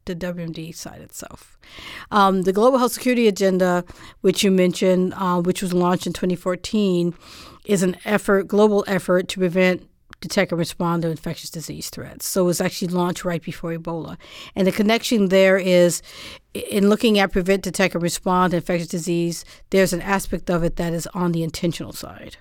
the 0.07 0.15
WMD 0.15 0.75
side 0.75 1.01
itself. 1.01 1.59
Um, 2.11 2.43
the 2.43 2.53
Global 2.53 2.79
Health 2.79 2.93
Security 2.93 3.29
Agenda, 3.29 3.85
which 4.21 4.43
you 4.43 4.51
mentioned, 4.51 5.15
uh, 5.17 5.41
which 5.41 5.63
was 5.63 5.73
launched 5.73 6.07
in 6.07 6.13
2014, 6.13 7.15
is 7.65 7.83
an 7.83 7.97
effort, 8.05 8.49
global 8.49 8.85
effort 8.87 9.29
to 9.29 9.39
prevent 9.39 9.89
detect 10.29 10.53
and 10.53 10.59
respond 10.59 11.03
to 11.03 11.11
infectious 11.11 11.51
disease 11.51 11.91
threats. 11.91 12.27
So 12.27 12.43
it 12.43 12.47
was 12.47 12.61
actually 12.61 12.89
launched 12.89 13.25
right 13.25 13.43
before 13.43 13.73
Ebola. 13.73 14.17
And 14.57 14.67
the 14.67 14.73
connection 14.73 15.29
there 15.29 15.59
is 15.59 16.03
in 16.55 16.89
looking 16.89 17.19
at 17.19 17.33
prevent, 17.33 17.63
detect, 17.63 17.95
and 17.95 18.03
respond 18.03 18.53
to 18.53 18.59
infectious 18.59 18.89
disease, 18.89 19.45
there's 19.71 19.93
an 19.93 20.01
aspect 20.01 20.49
of 20.49 20.63
it 20.63 20.77
that 20.77 20.93
is 20.93 21.09
on 21.09 21.33
the 21.33 21.43
intentional 21.43 21.93
side. 21.93 22.37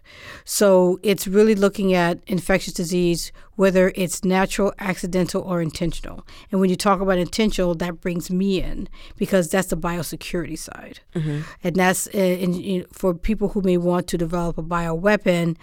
So 0.46 1.00
it's 1.02 1.28
really 1.28 1.56
looking 1.56 1.96
at 1.96 2.20
infectious 2.28 2.74
disease, 2.74 3.32
whether 3.56 3.92
it's 3.96 4.24
natural, 4.24 4.72
accidental, 4.78 5.42
or 5.42 5.64
intentional. 5.64 6.28
And 6.52 6.62
when 6.62 6.70
you 6.70 6.76
talk 6.76 7.02
about 7.02 7.18
intentional, 7.18 7.74
that 7.76 8.02
brings 8.02 8.30
me 8.30 8.62
in 8.62 8.88
because 9.18 9.50
that's 9.50 9.70
the 9.70 9.78
biosecurity 9.78 10.60
side. 10.60 11.00
Mm-hmm. 11.16 11.42
And 11.64 11.76
that's 11.76 12.08
uh, 12.14 12.20
in, 12.20 12.54
in, 12.62 12.86
for 12.92 13.16
people 13.16 13.50
who 13.50 13.62
may 13.62 13.78
want 13.78 14.08
to 14.10 14.18
develop 14.18 14.60
a 14.60 14.64
bioweapon. 14.64 15.58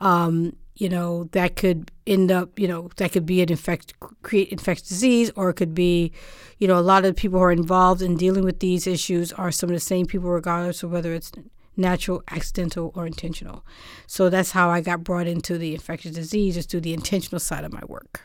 Um, 0.00 0.54
you 0.76 0.88
know, 0.88 1.24
that 1.32 1.56
could 1.56 1.90
end 2.06 2.30
up, 2.30 2.58
you 2.58 2.68
know, 2.68 2.90
that 2.96 3.12
could 3.12 3.24
be 3.26 3.40
an 3.40 3.50
infect, 3.50 3.94
create 4.22 4.48
infectious 4.50 4.88
disease, 4.88 5.30
or 5.34 5.50
it 5.50 5.54
could 5.54 5.74
be, 5.74 6.12
you 6.58 6.68
know, 6.68 6.78
a 6.78 6.80
lot 6.80 7.04
of 7.04 7.16
people 7.16 7.38
who 7.38 7.44
are 7.44 7.52
involved 7.52 8.02
in 8.02 8.16
dealing 8.16 8.44
with 8.44 8.60
these 8.60 8.86
issues 8.86 9.32
are 9.32 9.50
some 9.50 9.70
of 9.70 9.74
the 9.74 9.80
same 9.80 10.06
people, 10.06 10.28
regardless 10.28 10.82
of 10.82 10.90
whether 10.90 11.14
it's 11.14 11.32
natural, 11.76 12.22
accidental, 12.30 12.92
or 12.94 13.06
intentional. 13.06 13.64
So 14.06 14.28
that's 14.28 14.52
how 14.52 14.70
I 14.70 14.80
got 14.80 15.04
brought 15.04 15.26
into 15.26 15.58
the 15.58 15.74
infectious 15.74 16.12
disease, 16.12 16.56
is 16.56 16.66
through 16.66 16.82
the 16.82 16.94
intentional 16.94 17.40
side 17.40 17.64
of 17.64 17.72
my 17.72 17.82
work. 17.86 18.22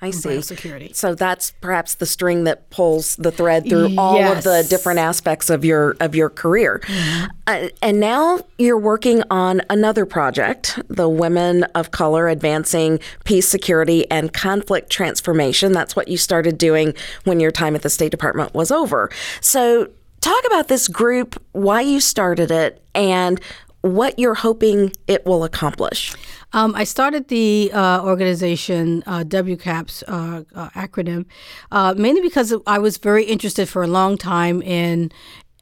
I 0.00 0.10
see. 0.12 0.40
Security. 0.42 0.92
So 0.92 1.14
that's 1.14 1.50
perhaps 1.60 1.96
the 1.96 2.06
string 2.06 2.44
that 2.44 2.70
pulls 2.70 3.16
the 3.16 3.32
thread 3.32 3.68
through 3.68 3.88
yes. 3.88 3.98
all 3.98 4.22
of 4.22 4.44
the 4.44 4.64
different 4.68 5.00
aspects 5.00 5.50
of 5.50 5.64
your 5.64 5.96
of 5.98 6.14
your 6.14 6.30
career. 6.30 6.80
Mm-hmm. 6.84 7.26
Uh, 7.48 7.68
and 7.82 7.98
now 7.98 8.38
you're 8.58 8.78
working 8.78 9.24
on 9.30 9.60
another 9.70 10.06
project, 10.06 10.78
the 10.88 11.08
Women 11.08 11.64
of 11.74 11.90
Color 11.90 12.28
Advancing 12.28 13.00
Peace, 13.24 13.48
Security, 13.48 14.08
and 14.10 14.32
Conflict 14.32 14.88
Transformation. 14.88 15.72
That's 15.72 15.96
what 15.96 16.06
you 16.06 16.16
started 16.16 16.58
doing 16.58 16.94
when 17.24 17.40
your 17.40 17.50
time 17.50 17.74
at 17.74 17.82
the 17.82 17.90
State 17.90 18.10
Department 18.12 18.54
was 18.54 18.70
over. 18.70 19.10
So 19.40 19.88
talk 20.20 20.44
about 20.46 20.68
this 20.68 20.86
group, 20.86 21.42
why 21.52 21.80
you 21.80 21.98
started 21.98 22.52
it, 22.52 22.82
and 22.94 23.40
what 23.80 24.18
you're 24.18 24.34
hoping 24.34 24.92
it 25.06 25.24
will 25.24 25.44
accomplish. 25.44 26.14
Um, 26.52 26.74
I 26.74 26.84
started 26.84 27.28
the 27.28 27.70
uh, 27.72 28.02
organization, 28.02 29.02
uh, 29.06 29.24
WCAPS 29.24 30.02
uh, 30.08 30.44
uh, 30.54 30.70
acronym, 30.70 31.26
uh, 31.70 31.94
mainly 31.96 32.22
because 32.22 32.54
I 32.66 32.78
was 32.78 32.96
very 32.96 33.24
interested 33.24 33.68
for 33.68 33.82
a 33.82 33.86
long 33.86 34.16
time 34.16 34.62
in 34.62 35.12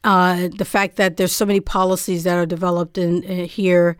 uh, 0.04 0.48
the 0.56 0.64
fact 0.64 0.96
that 0.96 1.16
there's 1.16 1.32
so 1.32 1.44
many 1.44 1.60
policies 1.60 2.22
that 2.22 2.36
are 2.36 2.46
developed 2.46 2.98
in, 2.98 3.24
in 3.24 3.46
here 3.46 3.96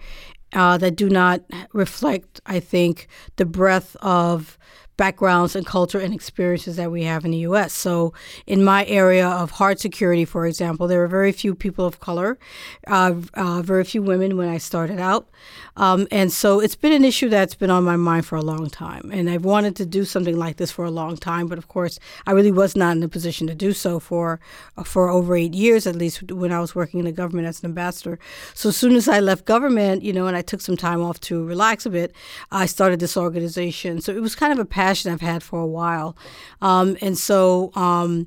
that 0.53 0.97
do 0.97 1.11
not 1.11 1.43
reflect, 1.75 2.41
I 2.47 2.61
think, 2.61 3.09
the 3.35 3.45
breadth 3.45 3.95
of 3.97 4.57
backgrounds 4.97 5.55
and 5.55 5.67
culture 5.67 5.99
and 5.99 6.15
experiences 6.15 6.77
that 6.77 6.91
we 6.91 7.05
have 7.05 7.25
in 7.25 7.31
the 7.31 7.39
U.S. 7.39 7.73
So, 7.73 8.13
in 8.47 8.65
my 8.65 8.85
area 8.87 9.29
of 9.29 9.53
hard 9.53 9.79
security, 9.79 10.25
for 10.25 10.47
example, 10.47 10.87
there 10.87 11.01
were 11.01 11.09
very 11.09 11.33
few 11.33 11.55
people 11.55 11.85
of 11.85 12.01
color, 12.01 12.39
uh, 12.87 13.15
uh, 13.35 13.63
very 13.63 13.85
few 13.85 14.03
women 14.03 14.37
when 14.37 14.49
I 14.49 14.59
started 14.59 14.99
out. 14.99 15.29
Um, 15.77 16.09
and 16.11 16.33
so 16.33 16.61
it's 16.61 16.75
been 16.75 16.93
an 16.93 17.05
issue 17.05 17.29
that's 17.29 17.55
been 17.55 17.71
on 17.71 17.85
my 17.85 17.97
mind 17.97 18.25
for 18.25 18.37
a 18.37 18.43
long 18.43 18.71
time. 18.71 19.11
And 19.13 19.29
I've 19.29 19.45
wanted 19.45 19.77
to 19.77 19.87
do 19.87 20.05
something 20.05 20.37
like 20.37 20.57
this 20.57 20.71
for 20.71 20.85
a 20.85 20.91
long 20.91 21.17
time, 21.17 21.49
but 21.49 21.59
of 21.59 21.69
course, 21.69 21.99
I 22.27 22.33
really 22.33 22.53
was 22.53 22.75
not 22.77 22.97
in 22.97 23.03
a 23.03 23.09
position 23.09 23.47
to 23.49 23.55
do 23.55 23.73
so 23.73 24.01
for 24.01 24.41
uh, 24.77 24.85
for 24.85 25.11
over 25.11 25.37
eight 25.37 25.55
years, 25.55 25.87
at 25.87 25.97
least 25.97 26.33
when 26.33 26.53
I 26.53 26.61
was 26.61 26.75
working 26.75 27.01
in 27.01 27.07
the 27.07 27.13
government 27.13 27.47
as 27.47 27.63
an 27.63 27.67
ambassador. 27.67 28.19
So 28.55 28.71
as 28.71 28.77
soon 28.77 28.97
as 28.97 29.09
I 29.09 29.21
left 29.21 29.45
government, 29.45 30.03
you 30.03 30.13
know, 30.13 30.27
and 30.27 30.37
I 30.37 30.43
took 30.43 30.61
some 30.61 30.77
time 30.77 31.03
off 31.03 31.21
to 31.21 31.45
relax 31.45 31.85
a 31.85 31.91
bit, 31.91 32.15
I 32.51 32.67
started 32.67 33.01
this 33.01 33.17
organization. 33.17 34.01
So 34.01 34.13
it 34.13 34.23
was 34.23 34.35
kind 34.35 34.53
of 34.53 34.59
a 34.59 34.65
passion 34.87 35.13
I've 35.13 35.21
had 35.21 35.43
for 35.43 35.61
a 35.61 35.67
while. 35.67 36.17
Um, 36.63 36.97
and 37.01 37.19
so 37.19 37.73
um, 37.75 38.27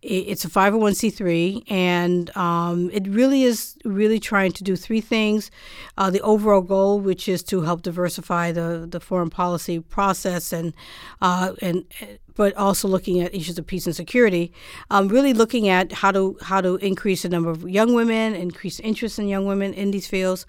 it's 0.00 0.44
a 0.44 0.48
501c3, 0.48 1.70
and 1.70 2.34
um, 2.36 2.90
it 2.92 3.06
really 3.08 3.42
is 3.42 3.76
really 3.84 4.20
trying 4.20 4.52
to 4.52 4.64
do 4.64 4.74
three 4.76 5.00
things. 5.00 5.50
Uh, 5.98 6.08
the 6.08 6.20
overall 6.22 6.62
goal, 6.62 7.00
which 7.00 7.28
is 7.28 7.42
to 7.42 7.62
help 7.62 7.82
diversify 7.82 8.52
the, 8.52 8.86
the 8.88 9.00
foreign 9.00 9.30
policy 9.30 9.80
process 9.80 10.52
and 10.52 10.72
uh, 11.20 11.52
and 11.60 11.84
but 12.38 12.54
also 12.56 12.86
looking 12.86 13.20
at 13.20 13.34
issues 13.34 13.58
of 13.58 13.66
peace 13.66 13.84
and 13.84 13.96
security, 13.96 14.52
um, 14.92 15.08
really 15.08 15.34
looking 15.34 15.68
at 15.68 15.92
how 16.00 16.12
to 16.12 16.38
how 16.42 16.60
to 16.60 16.76
increase 16.76 17.22
the 17.22 17.28
number 17.28 17.50
of 17.50 17.68
young 17.68 17.92
women, 17.94 18.34
increase 18.34 18.78
interest 18.80 19.18
in 19.18 19.26
young 19.28 19.44
women 19.44 19.74
in 19.74 19.90
these 19.90 20.06
fields, 20.06 20.46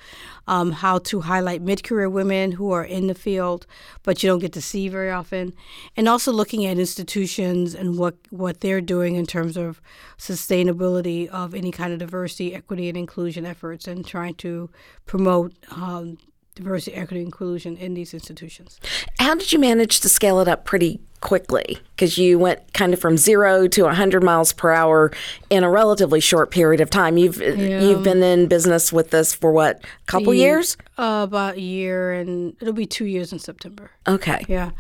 um, 0.48 0.72
how 0.72 1.00
to 1.00 1.22
highlight 1.22 1.62
mid-career 1.64 2.10
women 2.10 2.54
who 2.54 2.72
are 2.72 2.86
in 2.86 3.08
the 3.08 3.16
field 3.16 3.66
but 4.04 4.22
you 4.22 4.30
don't 4.30 4.40
get 4.40 4.54
to 4.54 4.62
see 4.62 4.88
very 4.88 5.12
often, 5.12 5.54
and 5.98 6.08
also 6.08 6.32
looking 6.32 6.66
at 6.66 6.78
institutions 6.78 7.74
and 7.74 7.98
what 7.98 8.16
what 8.30 8.62
they're 8.62 8.82
doing 8.82 9.16
in 9.16 9.26
terms 9.26 9.58
of 9.58 9.82
sustainability 10.18 11.28
of 11.28 11.56
any 11.56 11.72
kind 11.72 11.92
of 11.92 12.00
diversity, 12.00 12.54
equity, 12.54 12.88
and 12.88 12.98
inclusion 12.98 13.46
efforts, 13.46 13.88
and 13.88 14.06
trying 14.06 14.36
to 14.36 14.70
promote 15.06 15.54
um, 15.72 16.18
diversity, 16.60 16.96
equity, 16.96 17.22
inclusion 17.22 17.78
in 17.78 17.94
these 17.94 18.14
institutions. 18.14 18.80
How 19.20 19.36
did 19.36 19.52
you 19.52 19.60
manage 19.60 20.00
to 20.02 20.10
scale 20.10 20.40
it 20.40 20.48
up 20.48 20.66
pretty 20.66 21.00
quickly? 21.22 21.78
Because 21.96 22.18
you 22.18 22.38
went 22.38 22.74
kind 22.74 22.94
of 22.94 23.00
from 23.00 23.18
zero 23.18 23.68
to 23.68 23.84
100 23.84 24.24
miles 24.24 24.54
per 24.54 24.72
hour 24.72 25.12
in 25.50 25.64
a 25.64 25.70
relatively 25.70 26.20
short 26.20 26.52
period 26.52 26.82
of 26.82 26.90
time. 26.90 27.18
You've 27.18 27.42
yeah. 27.42 27.82
you've 27.82 28.04
been 28.04 28.22
in 28.22 28.48
business 28.48 28.92
with 28.92 29.12
this 29.12 29.34
for 29.34 29.52
what, 29.52 29.84
a 29.84 30.06
couple 30.06 30.34
years? 30.34 30.78
Uh, 30.98 31.22
about 31.24 31.56
a 31.56 31.62
year, 31.62 32.12
and 32.12 32.56
it'll 32.62 32.74
be 32.74 32.86
two 32.86 33.06
years 33.06 33.32
in 33.32 33.40
September. 33.40 33.92
Okay. 34.08 34.46
Yeah. 34.48 34.72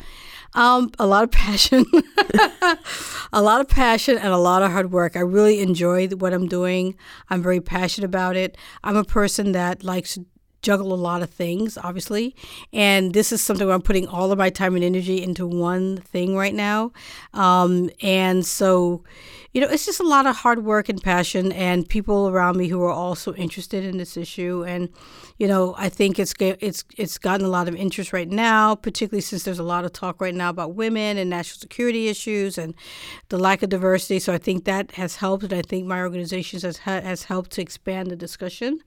Um, 0.55 0.91
a 0.97 1.05
lot 1.05 1.23
of 1.23 1.31
passion, 1.45 1.85
a 3.31 3.41
lot 3.41 3.61
of 3.61 3.69
passion, 3.69 4.17
and 4.17 4.33
a 4.33 4.37
lot 4.37 4.63
of 4.63 4.71
hard 4.71 4.91
work. 4.91 5.15
I 5.15 5.19
really 5.21 5.61
enjoy 5.61 6.07
what 6.09 6.33
I'm 6.33 6.47
doing. 6.47 6.95
I'm 7.29 7.41
very 7.41 7.61
passionate 7.61 8.05
about 8.05 8.35
it. 8.35 8.57
I'm 8.83 8.97
a 8.97 9.03
person 9.03 9.51
that 9.53 9.83
likes 9.83 10.17
juggle 10.61 10.93
a 10.93 10.95
lot 10.95 11.21
of 11.21 11.29
things, 11.29 11.77
obviously. 11.77 12.35
And 12.73 13.13
this 13.13 13.31
is 13.31 13.41
something 13.41 13.65
where 13.67 13.75
I'm 13.75 13.81
putting 13.81 14.07
all 14.07 14.31
of 14.31 14.37
my 14.37 14.49
time 14.49 14.75
and 14.75 14.83
energy 14.83 15.21
into 15.23 15.47
one 15.47 15.97
thing 15.97 16.35
right 16.35 16.53
now. 16.53 16.91
Um, 17.33 17.89
and 18.01 18.45
so, 18.45 19.03
you 19.53 19.61
know, 19.61 19.67
it's 19.67 19.85
just 19.85 19.99
a 19.99 20.07
lot 20.07 20.27
of 20.27 20.35
hard 20.35 20.63
work 20.63 20.89
and 20.89 21.01
passion, 21.01 21.51
and 21.51 21.87
people 21.89 22.29
around 22.29 22.57
me 22.57 22.67
who 22.67 22.83
are 22.83 22.91
also 22.91 23.33
interested 23.33 23.83
in 23.83 23.97
this 23.97 24.15
issue. 24.15 24.63
And 24.67 24.89
you 25.37 25.47
know, 25.47 25.73
I 25.77 25.89
think 25.89 26.19
it's 26.19 26.33
it's 26.39 26.83
it's 26.97 27.17
gotten 27.17 27.45
a 27.45 27.49
lot 27.49 27.67
of 27.67 27.75
interest 27.75 28.13
right 28.13 28.29
now, 28.29 28.75
particularly 28.75 29.21
since 29.21 29.43
there's 29.43 29.57
a 29.57 29.63
lot 29.63 29.85
of 29.85 29.93
talk 29.93 30.21
right 30.21 30.35
now 30.35 30.49
about 30.49 30.75
women 30.75 31.17
and 31.17 31.29
national 31.29 31.59
security 31.59 32.09
issues 32.09 32.57
and 32.59 32.75
the 33.29 33.39
lack 33.39 33.63
of 33.63 33.69
diversity. 33.69 34.19
So 34.19 34.33
I 34.33 34.37
think 34.37 34.65
that 34.65 34.91
has 34.91 35.15
helped, 35.15 35.43
and 35.43 35.53
I 35.53 35.63
think 35.63 35.87
my 35.87 36.01
organization 36.01 36.59
has 36.61 36.77
has 36.77 37.23
helped 37.23 37.51
to 37.51 37.61
expand 37.61 38.11
the 38.11 38.15
discussion. 38.15 38.79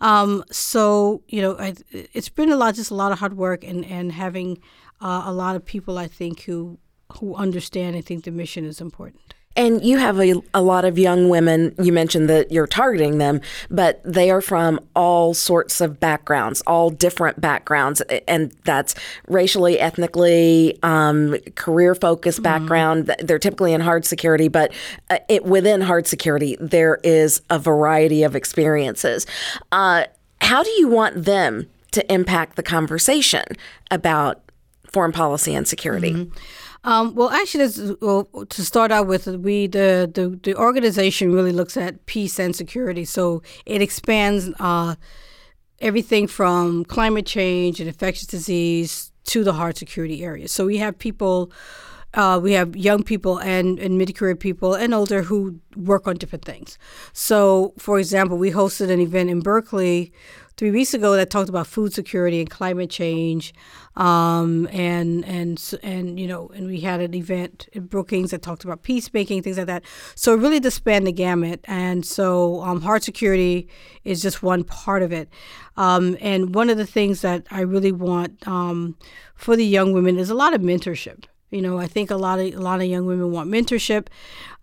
Um, 0.00 0.44
so 0.52 1.22
you 1.26 1.42
know, 1.42 1.58
I, 1.58 1.74
it's 1.90 2.28
been 2.28 2.52
a 2.52 2.56
lot, 2.56 2.76
just 2.76 2.92
a 2.92 2.94
lot 2.94 3.10
of 3.10 3.18
hard 3.18 3.36
work, 3.36 3.64
and 3.64 3.84
and 3.84 4.12
having 4.12 4.58
uh, 5.00 5.24
a 5.26 5.32
lot 5.32 5.56
of 5.56 5.64
people, 5.64 5.98
I 5.98 6.06
think, 6.06 6.42
who 6.42 6.78
who 7.20 7.34
understand 7.34 7.96
and 7.96 8.04
think 8.04 8.24
the 8.24 8.30
mission 8.30 8.64
is 8.64 8.80
important. 8.80 9.35
And 9.56 9.82
you 9.82 9.98
have 9.98 10.20
a, 10.20 10.34
a 10.52 10.60
lot 10.60 10.84
of 10.84 10.98
young 10.98 11.28
women. 11.28 11.74
You 11.82 11.92
mentioned 11.92 12.28
that 12.28 12.52
you're 12.52 12.66
targeting 12.66 13.18
them, 13.18 13.40
but 13.70 14.00
they 14.04 14.30
are 14.30 14.40
from 14.40 14.80
all 14.94 15.32
sorts 15.34 15.80
of 15.80 15.98
backgrounds, 15.98 16.62
all 16.66 16.90
different 16.90 17.40
backgrounds. 17.40 18.02
And 18.28 18.52
that's 18.64 18.94
racially, 19.28 19.80
ethnically, 19.80 20.78
um, 20.82 21.36
career 21.54 21.94
focused 21.94 22.42
mm-hmm. 22.42 22.42
background. 22.42 23.14
They're 23.20 23.38
typically 23.38 23.72
in 23.72 23.80
hard 23.80 24.04
security, 24.04 24.48
but 24.48 24.72
uh, 25.08 25.18
it, 25.28 25.44
within 25.44 25.80
hard 25.80 26.06
security, 26.06 26.56
there 26.60 26.98
is 27.02 27.40
a 27.48 27.58
variety 27.58 28.22
of 28.22 28.36
experiences. 28.36 29.26
Uh, 29.72 30.04
how 30.40 30.62
do 30.62 30.70
you 30.72 30.88
want 30.88 31.24
them 31.24 31.66
to 31.92 32.12
impact 32.12 32.56
the 32.56 32.62
conversation 32.62 33.44
about 33.90 34.42
foreign 34.92 35.12
policy 35.12 35.54
and 35.54 35.66
security? 35.66 36.12
Mm-hmm. 36.12 36.36
Um, 36.86 37.16
well, 37.16 37.30
actually, 37.30 37.96
well, 38.00 38.24
to 38.48 38.64
start 38.64 38.92
out 38.92 39.08
with, 39.08 39.26
we 39.26 39.66
the, 39.66 40.08
the, 40.14 40.38
the 40.44 40.54
organization 40.56 41.32
really 41.32 41.50
looks 41.50 41.76
at 41.76 42.06
peace 42.06 42.38
and 42.38 42.54
security. 42.54 43.04
So 43.04 43.42
it 43.66 43.82
expands 43.82 44.50
uh, 44.60 44.94
everything 45.80 46.28
from 46.28 46.84
climate 46.84 47.26
change 47.26 47.80
and 47.80 47.88
infectious 47.88 48.28
disease 48.28 49.10
to 49.24 49.42
the 49.42 49.54
hard 49.54 49.76
security 49.76 50.24
areas. 50.24 50.52
So 50.52 50.64
we 50.64 50.78
have 50.78 50.96
people. 50.96 51.50
Uh, 52.14 52.40
we 52.42 52.52
have 52.52 52.74
young 52.74 53.02
people 53.02 53.36
and, 53.38 53.78
and 53.78 53.98
mid-career 53.98 54.36
people 54.36 54.72
and 54.72 54.94
older 54.94 55.22
who 55.22 55.60
work 55.76 56.06
on 56.06 56.16
different 56.16 56.46
things. 56.46 56.78
So, 57.12 57.74
for 57.76 57.98
example, 57.98 58.38
we 58.38 58.52
hosted 58.52 58.88
an 58.90 59.00
event 59.00 59.28
in 59.28 59.40
Berkeley 59.40 60.12
three 60.56 60.70
weeks 60.70 60.94
ago 60.94 61.14
that 61.16 61.30
talked 61.30 61.48
about 61.48 61.66
food 61.66 61.92
security 61.92 62.40
and 62.40 62.48
climate 62.48 62.90
change, 62.90 63.52
um, 63.96 64.68
and 64.72 65.24
and 65.24 65.74
and 65.82 66.18
you 66.18 66.26
know, 66.26 66.50
and 66.54 66.66
we 66.66 66.80
had 66.80 67.00
an 67.00 67.14
event 67.14 67.68
in 67.72 67.86
Brookings 67.86 68.30
that 68.30 68.42
talked 68.42 68.64
about 68.64 68.82
peacemaking, 68.82 69.42
things 69.42 69.58
like 69.58 69.66
that. 69.66 69.84
So 70.14 70.34
it 70.34 70.38
really 70.38 70.60
just 70.60 70.76
spanned 70.76 71.06
the 71.06 71.12
gamut, 71.12 71.60
and 71.64 72.04
so 72.04 72.62
um, 72.62 72.80
hard 72.80 73.02
security 73.02 73.68
is 74.04 74.22
just 74.22 74.42
one 74.42 74.64
part 74.64 75.02
of 75.02 75.12
it. 75.12 75.28
Um, 75.76 76.16
and 76.20 76.54
one 76.54 76.70
of 76.70 76.78
the 76.78 76.86
things 76.86 77.20
that 77.20 77.46
I 77.50 77.60
really 77.60 77.92
want 77.92 78.46
um, 78.48 78.96
for 79.34 79.56
the 79.56 79.66
young 79.66 79.92
women 79.92 80.18
is 80.18 80.30
a 80.30 80.34
lot 80.34 80.54
of 80.54 80.62
mentorship. 80.62 81.24
You 81.50 81.62
know, 81.62 81.78
I 81.78 81.86
think 81.86 82.10
a 82.10 82.16
lot 82.16 82.40
of 82.40 82.46
a 82.54 82.60
lot 82.60 82.80
of 82.80 82.86
young 82.86 83.06
women 83.06 83.30
want 83.30 83.50
mentorship, 83.50 84.08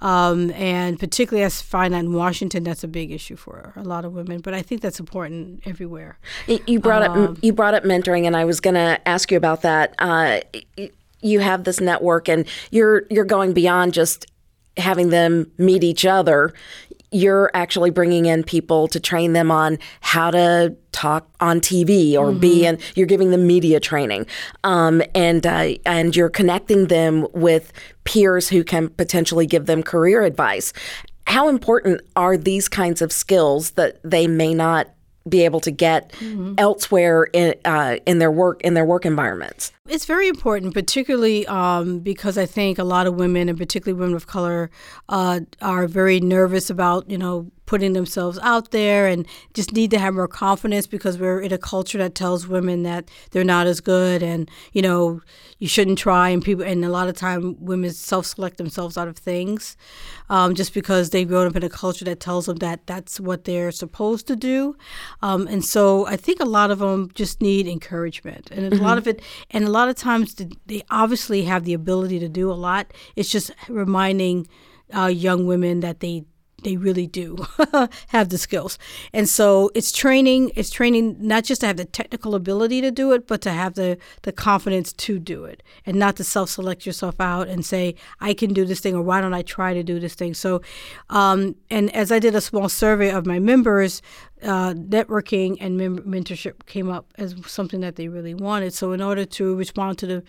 um, 0.02 0.52
and 0.52 1.00
particularly 1.00 1.46
I 1.46 1.50
find 1.50 1.94
that 1.94 2.00
in 2.00 2.14
Washington, 2.14 2.64
that's 2.64 2.84
a 2.84 2.90
big 2.90 3.12
issue 3.12 3.38
for 3.38 3.74
a 3.78 3.84
lot 3.84 4.04
of 4.04 4.14
women. 4.14 4.42
But 4.42 4.54
I 4.54 4.62
think 4.62 4.82
that's 4.82 5.00
important 5.00 5.66
everywhere. 5.66 6.18
You 6.68 6.80
brought 6.80 7.04
um, 7.04 7.24
up 7.24 7.38
you 7.42 7.54
brought 7.54 7.74
up 7.74 7.84
mentoring, 7.84 8.26
and 8.26 8.36
I 8.36 8.44
was 8.44 8.60
going 8.60 8.74
to 8.74 9.00
ask 9.08 9.32
you 9.32 9.38
about 9.38 9.62
that. 9.62 9.96
Uh, 9.98 10.42
you 11.22 11.40
have 11.40 11.64
this 11.64 11.80
network, 11.80 12.28
and 12.28 12.46
you're 12.70 13.04
you're 13.10 13.24
going 13.24 13.54
beyond 13.54 13.94
just 13.94 14.26
having 14.76 15.10
them 15.10 15.52
meet 15.58 15.84
each 15.84 16.06
other 16.06 16.54
you're 17.14 17.52
actually 17.54 17.90
bringing 17.90 18.26
in 18.26 18.44
people 18.44 18.88
to 18.90 19.00
train 19.00 19.34
them 19.34 19.52
on 19.52 19.78
how 20.02 20.32
to 20.32 20.76
talk 20.92 21.28
on 21.40 21.60
TV 21.60 22.16
or 22.16 22.32
mm-hmm. 22.32 22.40
be 22.40 22.66
in. 22.66 22.80
You're 22.96 23.08
giving 23.08 23.32
them 23.32 23.48
media 23.48 23.80
training, 23.80 24.26
um, 24.64 25.02
and 25.14 25.46
uh, 25.46 25.76
and 25.86 26.16
you're 26.16 26.30
connecting 26.30 26.88
them 26.88 27.28
with 27.34 27.72
peers 28.04 28.50
who 28.50 28.64
can 28.64 28.90
potentially 28.90 29.46
give 29.46 29.66
them 29.66 29.84
career 29.84 30.24
advice. 30.24 30.74
How 31.28 31.48
important 31.48 32.02
are 32.16 32.36
these 32.36 32.68
kinds 32.68 33.02
of 33.02 33.12
skills 33.12 33.72
that 33.72 34.00
they 34.04 34.28
may 34.28 34.54
not 34.54 34.90
be 35.28 35.46
able 35.46 35.62
to 35.62 35.72
get 35.72 36.12
mm-hmm. 36.14 36.56
elsewhere 36.58 37.28
in 37.34 37.56
uh, 37.66 37.98
in 38.06 38.20
their 38.20 38.32
work 38.32 38.62
in 38.62 38.74
their 38.74 38.86
work 38.86 39.06
environments. 39.06 39.72
It's 39.88 40.06
very 40.06 40.28
important, 40.28 40.74
particularly 40.74 41.48
um, 41.48 42.00
because 42.00 42.38
I 42.38 42.46
think 42.46 42.78
a 42.78 42.84
lot 42.84 43.08
of 43.08 43.16
women, 43.16 43.50
and 43.50 43.58
particularly 43.58 44.00
women 44.00 44.16
of 44.16 44.28
color, 44.28 44.70
uh, 45.10 45.42
are 45.62 45.88
very 45.88 46.20
nervous 46.20 46.70
about 46.70 47.10
you 47.10 47.18
know 47.18 47.52
putting 47.66 47.94
themselves 47.94 48.38
out 48.42 48.72
there 48.72 49.08
and 49.08 49.26
just 49.54 49.74
need 49.74 49.92
to 49.92 50.00
have 50.00 50.14
more 50.14 50.28
confidence 50.28 50.86
because 50.88 51.18
we're 51.18 51.40
in 51.40 51.54
a 51.54 51.58
culture 51.58 51.98
that 51.98 52.16
tells 52.16 52.48
women 52.48 52.84
that 52.84 53.10
they're 53.32 53.44
not 53.44 53.68
as 53.68 53.80
good 53.80 54.22
and 54.22 54.50
you 54.74 54.82
know 54.82 55.22
you 55.60 55.68
shouldn't 55.68 55.98
try 55.98 56.30
and 56.30 56.44
people 56.44 56.64
and 56.64 56.84
a 56.84 56.90
lot 56.90 57.08
of 57.08 57.16
time 57.16 57.56
women 57.60 57.90
self-select 57.92 58.58
themselves 58.58 58.98
out 58.98 59.08
of 59.08 59.18
things 59.18 59.78
um, 60.30 60.56
just 60.56 60.74
because 60.74 61.12
they've 61.12 61.28
grown 61.28 61.48
up 61.48 61.56
in 61.56 61.64
a 61.64 61.70
culture 61.70 62.06
that 62.06 62.20
tells 62.20 62.48
them 62.48 62.58
that 62.58 62.86
that's 62.86 63.20
what 63.20 63.46
they're 63.46 63.72
supposed 63.72 64.28
to 64.28 64.36
do. 64.36 64.76
Um, 65.22 65.48
and 65.48 65.64
so 65.64 66.06
i 66.08 66.16
think 66.16 66.40
a 66.40 66.46
lot 66.46 66.72
of 66.72 66.80
them 66.80 67.10
just 67.14 67.42
need 67.42 67.68
encouragement. 67.68 68.52
And 68.52 68.72
mm-hmm. 68.72 68.84
a 68.84 68.88
lot 68.88 68.98
of 68.98 69.08
it 69.08 69.22
and 69.52 69.64
a 69.64 69.70
lot 69.70 69.90
of 69.90 69.96
times 69.96 70.36
they 70.66 70.82
obviously 70.90 71.44
have 71.44 71.64
the 71.64 71.74
ability 71.74 72.20
to 72.20 72.30
do 72.30 72.52
a 72.52 72.54
lot. 72.54 72.94
It's 73.16 73.32
just 73.32 73.52
reminding 73.70 74.48
uh, 74.96 75.08
young 75.08 75.48
women 75.48 75.80
that 75.80 76.00
they 76.02 76.26
they 76.64 76.78
really 76.78 77.08
do 77.08 77.46
have 78.08 78.30
the 78.30 78.38
skills. 78.38 78.78
And 79.14 79.28
so 79.28 79.72
it's 79.76 79.92
training, 79.92 80.52
it's 80.56 80.70
training 80.70 81.16
not 81.20 81.44
just 81.44 81.62
to 81.62 81.68
have 81.68 81.78
the 81.78 81.86
technical 81.86 82.36
ability 82.36 82.82
to 82.82 82.92
do 82.92 83.12
it, 83.12 83.28
but 83.28 83.42
to 83.42 83.52
have 83.52 83.76
the, 83.76 83.98
the 84.24 84.32
confidence 84.32 84.94
to 84.94 85.20
do 85.20 85.46
it 85.46 85.64
and 85.86 85.98
not 85.98 86.16
to 86.18 86.24
self 86.24 86.50
select 86.50 86.86
yourself 86.86 87.20
out 87.20 87.48
and 87.48 87.66
say, 87.66 87.96
I 88.20 88.34
can 88.34 88.54
do 88.54 88.66
this 88.66 88.80
thing 88.80 88.96
or 88.96 89.02
why 89.02 89.22
don't 89.22 89.34
I 89.34 89.42
try 89.42 89.74
to 89.74 89.84
do 89.84 90.00
this 90.00 90.16
thing. 90.16 90.34
So, 90.34 90.62
um, 91.10 91.56
and 91.70 91.94
as 91.96 92.12
I 92.12 92.20
did 92.20 92.36
a 92.36 92.42
small 92.42 92.70
survey 92.70 93.12
of 93.12 93.26
my 93.26 93.40
members, 93.40 94.02
uh, 94.44 94.74
networking 94.74 95.58
and 95.60 95.78
mem- 95.78 96.00
mentorship 96.00 96.66
came 96.66 96.90
up 96.90 97.12
as 97.18 97.36
something 97.48 97.80
that 97.82 97.96
they 97.96 98.08
really 98.08 98.34
wanted. 98.34 98.74
So, 98.74 98.92
in 98.92 99.02
order 99.02 99.26
to 99.26 99.56
respond 99.56 99.98
to 100.00 100.08
the 100.08 100.24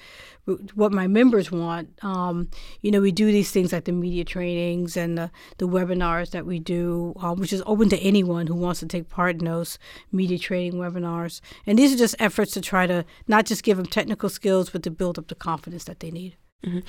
what 0.75 0.92
my 0.92 1.06
members 1.06 1.50
want, 1.50 1.88
um, 2.04 2.49
you 2.83 2.90
know, 2.90 3.00
we 3.00 3.12
do 3.12 3.26
these 3.26 3.50
things 3.50 3.73
like 3.73 3.85
the 3.85 3.92
media 3.92 4.25
trainings 4.25 4.97
and 4.97 5.16
the, 5.16 5.30
the 5.59 5.66
webinars 5.66 6.30
that 6.33 6.44
we 6.44 6.59
do, 6.59 7.14
um, 7.16 7.40
which 7.40 7.52
is 7.52 7.62
open 7.66 7.88
to 7.88 7.99
anyone 7.99 8.47
who 8.47 8.54
wants 8.54 8.80
to 8.80 8.87
take 8.87 9.09
part 9.09 9.38
in 9.38 9.47
those 9.47 9.78
media 10.12 10.38
training 10.38 10.75
webinars. 10.75 11.40
And 11.66 11.78
these 11.78 11.94
are 11.94 11.97
just 11.97 12.14
efforts 12.18 12.52
to 12.52 12.61
try 12.61 12.87
to 12.87 13.04
not 13.26 13.47
just 13.47 13.62
give 13.62 13.78
them 13.78 13.87
technical 13.87 14.28
skills, 14.28 14.71
but 14.71 14.83
to 14.83 14.90
build 14.90 15.18
up 15.18 15.28
the 15.28 15.35
confidence 15.35 15.85
that 15.85 16.00
they 16.00 16.11
need. 16.11 16.37
Mm-hmm. 16.64 16.80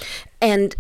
And 0.42 0.76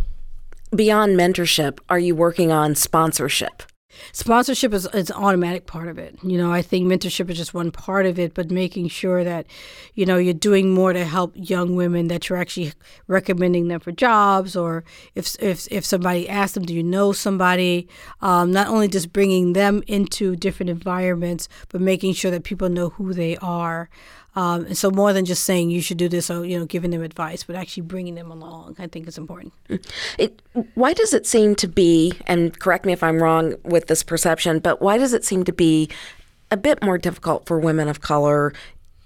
beyond 0.75 1.17
mentorship, 1.17 1.79
are 1.89 1.99
you 1.99 2.15
working 2.15 2.51
on 2.51 2.75
sponsorship? 2.75 3.63
Sponsorship 4.11 4.73
is, 4.73 4.85
an 4.85 5.11
automatic 5.13 5.65
part 5.65 5.87
of 5.87 5.97
it. 5.97 6.17
You 6.23 6.37
know, 6.37 6.51
I 6.51 6.61
think 6.61 6.87
mentorship 6.87 7.29
is 7.29 7.37
just 7.37 7.53
one 7.53 7.71
part 7.71 8.05
of 8.05 8.19
it, 8.19 8.33
but 8.33 8.51
making 8.51 8.87
sure 8.89 9.23
that, 9.23 9.45
you 9.93 10.05
know, 10.05 10.17
you're 10.17 10.33
doing 10.33 10.73
more 10.73 10.93
to 10.93 11.05
help 11.05 11.33
young 11.35 11.75
women, 11.75 12.07
that 12.07 12.29
you're 12.29 12.37
actually 12.37 12.73
recommending 13.07 13.67
them 13.67 13.79
for 13.79 13.91
jobs, 13.91 14.55
or 14.55 14.83
if 15.15 15.35
if 15.41 15.67
if 15.71 15.85
somebody 15.85 16.27
asks 16.27 16.53
them, 16.53 16.63
do 16.63 16.73
you 16.73 16.83
know 16.83 17.11
somebody? 17.11 17.87
Um, 18.21 18.51
not 18.51 18.67
only 18.67 18.87
just 18.87 19.13
bringing 19.13 19.53
them 19.53 19.83
into 19.87 20.35
different 20.35 20.69
environments, 20.69 21.47
but 21.69 21.81
making 21.81 22.13
sure 22.13 22.31
that 22.31 22.43
people 22.43 22.69
know 22.69 22.89
who 22.89 23.13
they 23.13 23.37
are. 23.37 23.89
Um, 24.35 24.65
and 24.65 24.77
so 24.77 24.91
more 24.91 25.13
than 25.13 25.23
just 25.23 25.45
saying 25.45 25.69
you 25.69 25.81
should 25.81 25.97
do 25.97 26.09
this 26.09 26.29
or 26.29 26.45
you 26.45 26.59
know 26.59 26.65
giving 26.65 26.91
them 26.91 27.01
advice, 27.01 27.43
but 27.43 27.55
actually 27.55 27.83
bringing 27.83 28.15
them 28.15 28.31
along, 28.31 28.75
I 28.79 28.87
think 28.87 29.07
is 29.07 29.17
important. 29.17 29.53
It, 30.17 30.41
why 30.73 30.93
does 30.93 31.13
it 31.13 31.25
seem 31.25 31.55
to 31.55 31.67
be, 31.67 32.13
and 32.27 32.57
correct 32.59 32.85
me 32.85 32.93
if 32.93 33.01
I'm 33.01 33.21
wrong 33.21 33.55
with 33.63 33.87
this 33.87 34.03
perception, 34.03 34.59
but 34.59 34.81
why 34.81 34.97
does 34.97 35.13
it 35.13 35.23
seem 35.23 35.43
to 35.45 35.53
be 35.53 35.89
a 36.51 36.57
bit 36.57 36.83
more 36.83 36.97
difficult 36.97 37.45
for 37.45 37.59
women 37.59 37.87
of 37.87 38.01
color 38.01 38.53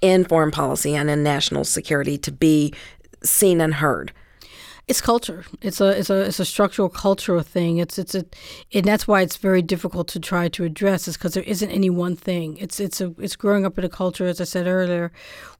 in 0.01 0.25
foreign 0.25 0.51
policy 0.51 0.95
and 0.95 1.09
in 1.09 1.23
national 1.23 1.63
security 1.63 2.17
to 2.17 2.31
be 2.31 2.73
seen 3.23 3.61
and 3.61 3.75
heard? 3.75 4.11
It's 4.89 5.01
culture. 5.01 5.45
It's 5.61 5.79
a 5.81 5.89
it's 5.89 6.09
a 6.09 6.21
it's 6.21 6.39
a 6.39 6.45
structural 6.45 6.89
cultural 6.89 7.43
thing. 7.43 7.77
It's 7.77 7.99
it's 7.99 8.15
a, 8.15 8.25
and 8.73 8.85
that's 8.85 9.07
why 9.07 9.21
it's 9.21 9.37
very 9.37 9.61
difficult 9.61 10.07
to 10.07 10.19
try 10.19 10.49
to 10.49 10.63
address. 10.63 11.07
Is 11.07 11.15
because 11.15 11.35
there 11.35 11.43
isn't 11.43 11.69
any 11.69 11.91
one 11.91 12.15
thing. 12.15 12.57
It's 12.57 12.79
it's 12.79 12.99
a 12.99 13.13
it's 13.19 13.35
growing 13.35 13.67
up 13.67 13.77
in 13.77 13.85
a 13.85 13.89
culture, 13.89 14.25
as 14.25 14.41
I 14.41 14.45
said 14.45 14.65
earlier, 14.65 15.11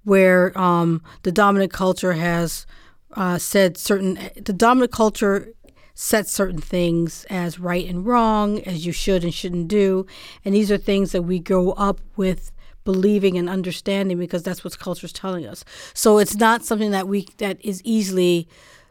where 0.03 0.57
um, 0.59 1.03
the 1.21 1.31
dominant 1.31 1.71
culture 1.71 2.13
has 2.13 2.65
uh, 3.13 3.37
said 3.37 3.77
certain. 3.77 4.17
The 4.35 4.51
dominant 4.51 4.91
culture 4.91 5.53
sets 5.93 6.31
certain 6.31 6.61
things 6.61 7.23
as 7.29 7.59
right 7.59 7.87
and 7.87 8.07
wrong, 8.07 8.61
as 8.63 8.83
you 8.83 8.91
should 8.91 9.23
and 9.23 9.31
shouldn't 9.31 9.67
do, 9.67 10.07
and 10.43 10.55
these 10.55 10.71
are 10.71 10.77
things 10.77 11.11
that 11.11 11.21
we 11.21 11.37
grow 11.37 11.73
up 11.73 12.01
with 12.15 12.51
believing 12.83 13.37
and 13.37 13.47
understanding 13.47 14.17
because 14.17 14.41
that's 14.41 14.63
what 14.63 14.79
culture 14.79 15.05
is 15.05 15.13
telling 15.13 15.45
us. 15.45 15.63
So 15.93 16.17
it's 16.17 16.35
not 16.35 16.65
something 16.65 16.89
that 16.89 17.07
we 17.07 17.27
that 17.37 17.63
is 17.63 17.79
easily 17.83 18.47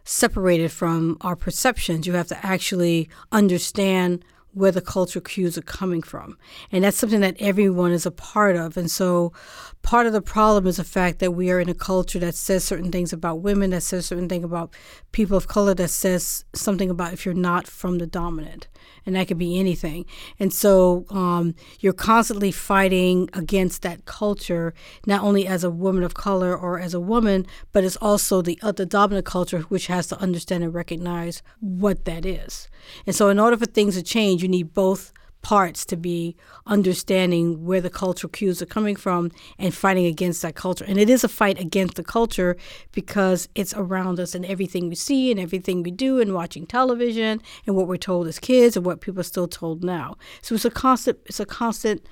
separated 0.09 0.73
from 0.73 1.19
our 1.21 1.37
perceptions. 1.37 2.07
You 2.07 2.15
have 2.15 2.29
to 2.29 2.47
actually 2.47 3.11
understand 3.31 4.25
where 4.55 4.73
the 4.73 4.81
cultural 4.81 5.23
cues 5.23 5.59
are 5.59 5.63
coming 5.63 6.03
from. 6.03 6.39
And 6.73 6.83
that's 6.83 6.97
something 6.97 7.21
that 7.21 7.37
everyone 7.39 7.93
is 7.93 8.07
a 8.07 8.11
part 8.11 8.57
of. 8.57 8.79
And 8.79 8.91
so 8.91 9.35
part 9.83 10.07
of 10.07 10.15
the 10.15 10.23
problem 10.23 10.67
is 10.67 10.79
the 10.79 10.85
fact 10.85 11.19
that 11.19 11.33
we 11.33 11.51
are 11.51 11.61
in 11.61 11.69
a 11.69 11.75
culture 11.75 12.19
that 12.21 12.35
says 12.35 12.65
certain 12.65 12.91
things 12.91 13.13
about 13.13 13.43
women, 13.43 13.71
that 13.71 13.83
says 13.83 14.07
certain 14.07 14.31
things 14.31 14.45
about 14.45 14.75
people 15.13 15.37
of 15.37 15.47
color, 15.47 15.75
that 15.75 15.89
says 15.89 16.47
something 16.55 16.89
about 16.89 17.13
if 17.13 17.27
you're 17.27 17.35
not 17.35 17.67
from 17.67 17.99
the 17.99 18.07
dominant 18.07 18.67
and 19.07 19.17
that 19.17 19.29
could 19.29 19.39
be 19.39 19.59
anything. 19.59 20.05
And 20.39 20.53
so 20.53 21.05
um, 21.11 21.55
you're 21.81 21.93
constantly 21.93 22.53
fighting 22.53 23.29
against 23.33 23.83
that 23.83 24.05
culture, 24.05 24.75
not 25.07 25.23
only 25.23 25.47
as 25.47 25.65
a 25.65 25.71
woman 25.71 26.03
of 26.03 26.15
color 26.15 26.57
or 26.57 26.79
as 26.79 26.95
a 26.95 27.01
woman, 27.01 27.47
but 27.73 27.85
it's 27.85 27.97
also 27.97 28.43
the 28.43 28.59
uh, 28.63 28.73
the 28.73 28.87
dominant 28.87 29.27
culture, 29.27 29.61
which 29.63 29.87
has 29.87 30.07
to 30.09 30.19
understand 30.21 30.65
and 30.65 30.75
recognize 30.75 31.43
what 31.61 32.05
that 32.05 32.25
is. 32.25 32.69
And 33.07 33.15
so, 33.15 33.29
in 33.29 33.39
order 33.39 33.57
for 33.57 33.67
things 33.67 33.95
to 33.97 34.03
change, 34.03 34.43
you 34.43 34.49
need 34.49 34.75
both 34.75 35.13
parts 35.43 35.85
to 35.87 35.97
be 35.97 36.37
understanding 36.67 37.65
where 37.65 37.81
the 37.81 37.91
cultural 37.91 38.31
cues 38.31 38.61
are 38.61 38.67
coming 38.67 38.97
from 38.97 39.31
and 39.59 39.75
fighting 39.75 40.07
against 40.07 40.43
that 40.43 40.55
culture. 40.55 40.85
And 40.85 40.99
it 40.99 41.09
is 41.09 41.25
a 41.25 41.29
fight 41.29 41.59
against 41.59 41.95
the 41.95 42.05
culture 42.05 42.57
because 42.93 43.49
it's 43.55 43.75
around 43.75 44.21
us 44.21 44.35
and 44.35 44.45
everything 44.45 44.89
we 44.89 44.95
see 44.95 45.31
and 45.31 45.41
everything 45.41 45.83
we 45.83 45.91
do 45.91 46.21
and 46.21 46.35
watching 46.35 46.67
television 46.67 47.41
and 47.67 47.77
what 47.77 47.89
we're 47.89 47.97
told 47.97 48.27
as 48.27 48.39
kids 48.39 48.77
and 48.77 48.85
what 48.85 49.01
people 49.01 49.21
are 49.21 49.25
still 49.25 49.49
told 49.49 49.85
now. 49.85 50.17
So 50.43 50.55
it's 50.55 50.65
a 50.65 50.71
constant 50.71 51.19
it's 51.27 51.41
a 51.41 51.47
constant 51.47 52.07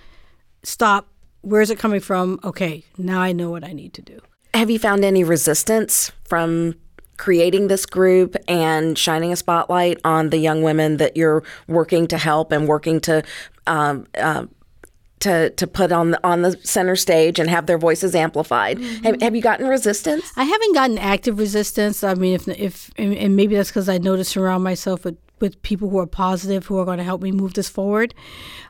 stop. 0.62 1.08
Where 1.42 1.60
is 1.60 1.70
it 1.70 1.78
coming 1.78 2.00
from? 2.00 2.40
Okay, 2.42 2.84
now 2.98 3.20
I 3.20 3.32
know 3.32 3.50
what 3.50 3.64
I 3.64 3.72
need 3.72 3.92
to 3.94 4.02
do. 4.02 4.20
Have 4.54 4.70
you 4.70 4.78
found 4.78 5.04
any 5.04 5.22
resistance 5.22 6.10
from 6.24 6.76
creating 7.16 7.68
this 7.68 7.86
group 7.86 8.36
and 8.48 8.98
shining 8.98 9.32
a 9.32 9.36
spotlight 9.36 10.00
on 10.04 10.30
the 10.30 10.38
young 10.38 10.62
women 10.62 10.98
that 10.98 11.16
you're 11.16 11.42
working 11.66 12.06
to 12.08 12.18
help 12.18 12.52
and 12.52 12.68
working 12.68 13.00
to 13.00 13.22
um, 13.66 14.06
uh, 14.18 14.46
to 15.20 15.50
to 15.50 15.66
put 15.66 15.92
on 15.92 16.10
the 16.12 16.20
on 16.26 16.42
the 16.42 16.58
center 16.62 16.96
stage 16.96 17.38
and 17.38 17.48
have 17.48 17.66
their 17.66 17.78
voices 17.78 18.14
amplified. 18.14 18.78
Mm-hmm. 18.78 19.04
Have, 19.04 19.22
have, 19.22 19.36
you 19.36 19.42
gotten 19.42 19.66
resistance? 19.66 20.30
I 20.36 20.44
haven't 20.44 20.74
gotten 20.74 20.98
active 20.98 21.38
resistance. 21.38 22.04
I 22.04 22.14
mean, 22.14 22.34
if 22.34 22.48
if 22.48 22.90
and 22.98 23.34
maybe 23.34 23.56
that's 23.56 23.70
because 23.70 23.88
I 23.88 23.98
know 23.98 24.16
to 24.16 24.24
surround 24.24 24.62
myself 24.62 25.04
with 25.04 25.16
with 25.40 25.60
people 25.62 25.90
who 25.90 25.98
are 25.98 26.06
positive 26.06 26.66
who 26.66 26.78
are 26.78 26.84
going 26.84 26.98
to 26.98 27.04
help 27.04 27.22
me 27.22 27.30
move 27.30 27.54
this 27.54 27.68
forward. 27.68 28.14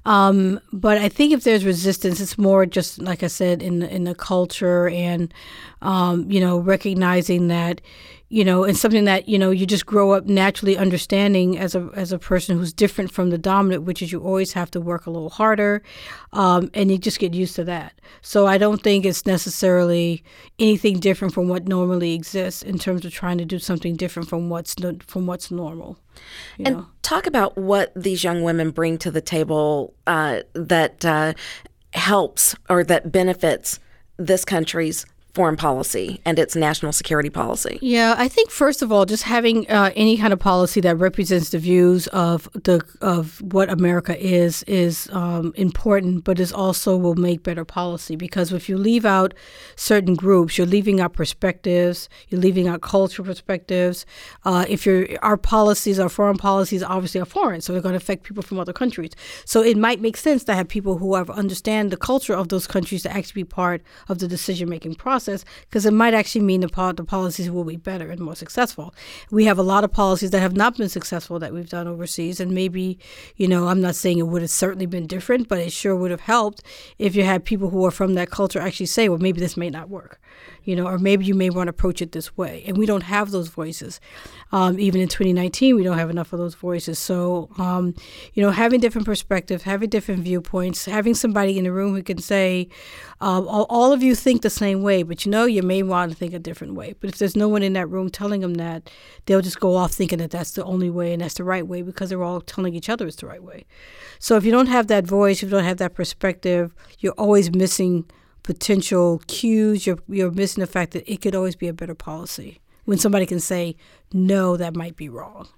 Um, 0.04 0.60
but 0.72 0.98
I 0.98 1.08
think 1.08 1.32
if 1.32 1.44
there's 1.44 1.64
resistance, 1.64 2.20
it's 2.20 2.38
more 2.38 2.66
just 2.66 3.00
like 3.00 3.22
I 3.22 3.28
said 3.28 3.62
in 3.62 3.82
in 3.82 4.04
the 4.04 4.14
culture 4.14 4.88
and 4.88 5.32
um, 5.82 6.30
you 6.30 6.40
know 6.40 6.58
recognizing 6.58 7.48
that 7.48 7.80
you 8.28 8.44
know, 8.44 8.64
and 8.64 8.76
something 8.76 9.04
that 9.04 9.28
you 9.28 9.38
know 9.38 9.50
you 9.50 9.66
just 9.66 9.86
grow 9.86 10.10
up 10.10 10.26
naturally 10.26 10.76
understanding 10.76 11.56
as 11.58 11.74
a 11.74 11.88
as 11.94 12.10
a 12.10 12.18
person 12.18 12.58
who's 12.58 12.72
different 12.72 13.12
from 13.12 13.30
the 13.30 13.38
dominant, 13.38 13.84
which 13.84 14.02
is 14.02 14.10
you 14.10 14.20
always 14.20 14.52
have 14.52 14.70
to 14.72 14.80
work 14.80 15.06
a 15.06 15.10
little 15.10 15.30
harder, 15.30 15.82
um, 16.32 16.70
and 16.74 16.90
you 16.90 16.98
just 16.98 17.20
get 17.20 17.34
used 17.34 17.54
to 17.56 17.64
that. 17.64 17.92
So 18.22 18.46
I 18.46 18.58
don't 18.58 18.82
think 18.82 19.04
it's 19.04 19.26
necessarily 19.26 20.24
anything 20.58 20.98
different 20.98 21.34
from 21.34 21.48
what 21.48 21.68
normally 21.68 22.14
exists 22.14 22.62
in 22.62 22.78
terms 22.78 23.04
of 23.04 23.12
trying 23.12 23.38
to 23.38 23.44
do 23.44 23.60
something 23.60 23.94
different 23.94 24.28
from 24.28 24.48
what's 24.48 24.74
from 25.06 25.26
what's 25.26 25.50
normal. 25.52 25.96
And 26.58 26.76
know. 26.78 26.86
talk 27.02 27.26
about 27.28 27.56
what 27.56 27.92
these 27.94 28.24
young 28.24 28.42
women 28.42 28.70
bring 28.70 28.98
to 28.98 29.10
the 29.10 29.20
table 29.20 29.94
uh, 30.06 30.40
that 30.54 31.04
uh, 31.04 31.34
helps 31.92 32.56
or 32.68 32.82
that 32.84 33.12
benefits 33.12 33.78
this 34.16 34.44
country's 34.44 35.06
foreign 35.36 35.56
policy 35.56 36.18
and 36.24 36.38
its 36.38 36.56
national 36.56 36.92
security 36.92 37.28
policy? 37.28 37.78
Yeah, 37.82 38.14
I 38.16 38.26
think 38.26 38.50
first 38.50 38.80
of 38.80 38.90
all, 38.90 39.04
just 39.04 39.24
having 39.24 39.70
uh, 39.70 39.90
any 39.94 40.16
kind 40.16 40.32
of 40.32 40.38
policy 40.38 40.80
that 40.80 40.96
represents 40.96 41.50
the 41.50 41.58
views 41.58 42.06
of 42.08 42.48
the 42.54 42.80
of 43.02 43.42
what 43.42 43.68
America 43.68 44.14
is 44.18 44.62
is 44.62 45.10
um, 45.12 45.52
important, 45.56 46.24
but 46.24 46.40
is 46.40 46.52
also 46.52 46.96
will 46.96 47.16
make 47.16 47.42
better 47.42 47.66
policy 47.66 48.16
because 48.16 48.50
if 48.50 48.66
you 48.70 48.78
leave 48.78 49.04
out 49.04 49.34
certain 49.76 50.14
groups, 50.14 50.56
you're 50.56 50.66
leaving 50.66 51.00
out 51.00 51.12
perspectives, 51.12 52.08
you're 52.28 52.40
leaving 52.40 52.66
out 52.66 52.80
cultural 52.80 53.26
perspectives. 53.26 54.06
Uh, 54.46 54.64
if 54.74 54.86
you're 54.86 55.06
our 55.20 55.36
policies, 55.36 55.98
our 55.98 56.08
foreign 56.08 56.38
policies, 56.38 56.82
obviously 56.82 57.20
are 57.20 57.26
foreign, 57.38 57.60
so 57.60 57.74
they're 57.74 57.82
going 57.82 57.92
to 57.92 58.04
affect 58.04 58.22
people 58.22 58.42
from 58.42 58.58
other 58.58 58.72
countries. 58.72 59.12
So 59.44 59.62
it 59.62 59.76
might 59.76 60.00
make 60.00 60.16
sense 60.16 60.44
to 60.44 60.54
have 60.54 60.66
people 60.66 60.96
who 60.96 61.14
have 61.14 61.28
understand 61.28 61.90
the 61.90 61.98
culture 61.98 62.36
of 62.40 62.48
those 62.48 62.66
countries 62.66 63.02
to 63.02 63.14
actually 63.14 63.42
be 63.42 63.48
part 63.62 63.82
of 64.08 64.18
the 64.18 64.28
decision 64.28 64.70
making 64.70 64.94
process 64.94 65.25
process 65.26 65.44
because 65.62 65.86
it 65.86 65.92
might 65.92 66.14
actually 66.14 66.42
mean 66.42 66.60
the, 66.60 66.92
the 66.96 67.04
policies 67.04 67.50
will 67.50 67.64
be 67.64 67.76
better 67.76 68.10
and 68.10 68.20
more 68.20 68.34
successful. 68.34 68.94
We 69.30 69.44
have 69.46 69.58
a 69.58 69.62
lot 69.62 69.84
of 69.84 69.92
policies 69.92 70.30
that 70.30 70.40
have 70.40 70.56
not 70.56 70.76
been 70.76 70.88
successful 70.88 71.38
that 71.38 71.52
we've 71.52 71.68
done 71.68 71.88
overseas, 71.88 72.40
and 72.40 72.52
maybe, 72.52 72.98
you 73.36 73.48
know, 73.48 73.68
I'm 73.68 73.80
not 73.80 73.96
saying 73.96 74.18
it 74.18 74.28
would 74.28 74.42
have 74.42 74.50
certainly 74.50 74.86
been 74.86 75.06
different, 75.06 75.48
but 75.48 75.58
it 75.58 75.72
sure 75.72 75.96
would 75.96 76.10
have 76.10 76.20
helped 76.20 76.62
if 76.98 77.16
you 77.16 77.24
had 77.24 77.44
people 77.44 77.70
who 77.70 77.84
are 77.84 77.90
from 77.90 78.14
that 78.14 78.30
culture 78.30 78.60
actually 78.60 78.86
say, 78.86 79.08
well, 79.08 79.18
maybe 79.18 79.40
this 79.40 79.56
may 79.56 79.70
not 79.70 79.88
work 79.88 80.20
you 80.66 80.74
know, 80.74 80.86
or 80.86 80.98
maybe 80.98 81.24
you 81.24 81.34
may 81.34 81.48
want 81.48 81.68
to 81.68 81.70
approach 81.70 82.02
it 82.02 82.12
this 82.12 82.36
way. 82.36 82.64
And 82.66 82.76
we 82.76 82.86
don't 82.86 83.04
have 83.04 83.30
those 83.30 83.48
voices. 83.48 84.00
Um, 84.50 84.78
even 84.78 85.00
in 85.00 85.08
2019, 85.08 85.76
we 85.76 85.84
don't 85.84 85.96
have 85.96 86.10
enough 86.10 86.32
of 86.32 86.40
those 86.40 86.56
voices. 86.56 86.98
So, 86.98 87.48
um, 87.56 87.94
you 88.34 88.42
know, 88.42 88.50
having 88.50 88.80
different 88.80 89.06
perspectives, 89.06 89.62
having 89.62 89.88
different 89.88 90.24
viewpoints, 90.24 90.84
having 90.84 91.14
somebody 91.14 91.56
in 91.56 91.64
the 91.64 91.72
room 91.72 91.94
who 91.94 92.02
can 92.02 92.18
say, 92.18 92.68
um, 93.20 93.46
all, 93.48 93.66
all, 93.70 93.92
of 93.92 94.02
you 94.02 94.14
think 94.14 94.42
the 94.42 94.50
same 94.50 94.82
way, 94.82 95.04
but 95.04 95.24
you 95.24 95.30
know, 95.30 95.44
you 95.44 95.62
may 95.62 95.82
want 95.82 96.10
to 96.10 96.16
think 96.16 96.34
a 96.34 96.38
different 96.38 96.74
way. 96.74 96.94
But 97.00 97.10
if 97.10 97.18
there's 97.18 97.36
no 97.36 97.48
one 97.48 97.62
in 97.62 97.72
that 97.74 97.88
room 97.88 98.10
telling 98.10 98.40
them 98.40 98.54
that, 98.54 98.90
they'll 99.24 99.40
just 99.40 99.60
go 99.60 99.76
off 99.76 99.92
thinking 99.92 100.18
that 100.18 100.32
that's 100.32 100.50
the 100.50 100.64
only 100.64 100.90
way 100.90 101.12
and 101.12 101.22
that's 101.22 101.34
the 101.34 101.44
right 101.44 101.66
way 101.66 101.80
because 101.82 102.10
they're 102.10 102.24
all 102.24 102.40
telling 102.40 102.74
each 102.74 102.88
other 102.88 103.06
it's 103.06 103.16
the 103.16 103.26
right 103.26 103.42
way. 103.42 103.64
So 104.18 104.36
if 104.36 104.44
you 104.44 104.50
don't 104.50 104.66
have 104.66 104.88
that 104.88 105.06
voice, 105.06 105.38
if 105.38 105.44
you 105.44 105.50
don't 105.50 105.64
have 105.64 105.78
that 105.78 105.94
perspective, 105.94 106.74
you're 106.98 107.12
always 107.12 107.54
missing 107.54 108.04
potential 108.46 109.20
cues. 109.26 109.86
You're, 109.86 109.98
you're 110.08 110.30
missing 110.30 110.62
the 110.62 110.66
fact 110.66 110.92
that 110.92 111.10
it 111.10 111.20
could 111.20 111.34
always 111.34 111.56
be 111.56 111.68
a 111.68 111.74
better 111.74 111.94
policy 111.94 112.60
when 112.86 112.96
somebody 112.96 113.26
can 113.26 113.40
say, 113.40 113.76
no, 114.12 114.56
that 114.56 114.74
might 114.74 114.96
be 114.96 115.08
wrong. 115.08 115.48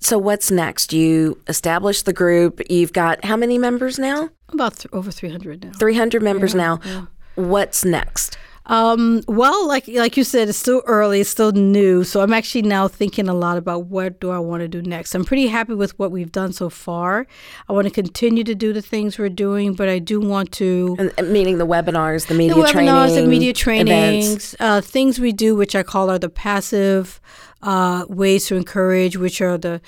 So, 0.00 0.16
what's 0.16 0.50
next? 0.50 0.92
You 0.92 1.40
establish 1.48 2.02
the 2.02 2.12
group. 2.12 2.60
You've 2.70 2.92
got 2.92 3.24
how 3.24 3.36
many 3.36 3.58
members 3.58 3.98
now? 3.98 4.30
About 4.48 4.76
th- 4.76 4.92
over 4.92 5.10
300 5.10 5.64
now. 5.64 5.72
300 5.72 6.22
members 6.22 6.54
yeah, 6.54 6.60
now. 6.60 6.80
Yeah. 6.84 7.06
What's 7.34 7.84
next? 7.84 8.38
Um, 8.66 9.22
well, 9.26 9.66
like 9.66 9.88
like 9.88 10.16
you 10.16 10.24
said, 10.24 10.48
it's 10.48 10.58
still 10.58 10.82
early, 10.86 11.20
it's 11.20 11.30
still 11.30 11.52
new. 11.52 12.04
So 12.04 12.20
I'm 12.20 12.32
actually 12.32 12.62
now 12.62 12.86
thinking 12.88 13.28
a 13.28 13.34
lot 13.34 13.58
about 13.58 13.86
what 13.86 14.20
do 14.20 14.30
I 14.30 14.38
want 14.38 14.60
to 14.60 14.68
do 14.68 14.82
next. 14.82 15.14
I'm 15.14 15.24
pretty 15.24 15.48
happy 15.48 15.74
with 15.74 15.98
what 15.98 16.12
we've 16.12 16.30
done 16.30 16.52
so 16.52 16.70
far. 16.70 17.26
I 17.68 17.72
want 17.72 17.86
to 17.86 17.92
continue 17.92 18.44
to 18.44 18.54
do 18.54 18.72
the 18.72 18.82
things 18.82 19.18
we're 19.18 19.28
doing, 19.28 19.74
but 19.74 19.88
I 19.88 19.98
do 19.98 20.20
want 20.20 20.52
to 20.52 20.96
and, 21.16 21.32
meaning 21.32 21.58
the 21.58 21.66
webinars, 21.66 22.28
the 22.28 22.34
media 22.34 22.54
the 22.54 22.66
training, 22.68 22.94
webinars, 22.94 23.14
the 23.14 23.26
media 23.26 23.52
trainings, 23.52 24.54
uh, 24.60 24.80
things 24.80 25.18
we 25.18 25.32
do, 25.32 25.56
which 25.56 25.74
I 25.74 25.82
call 25.82 26.08
are 26.08 26.18
the 26.18 26.28
passive 26.28 27.20
uh, 27.62 28.06
ways 28.08 28.46
to 28.46 28.56
encourage, 28.56 29.16
which 29.16 29.40
are 29.40 29.58
the 29.58 29.80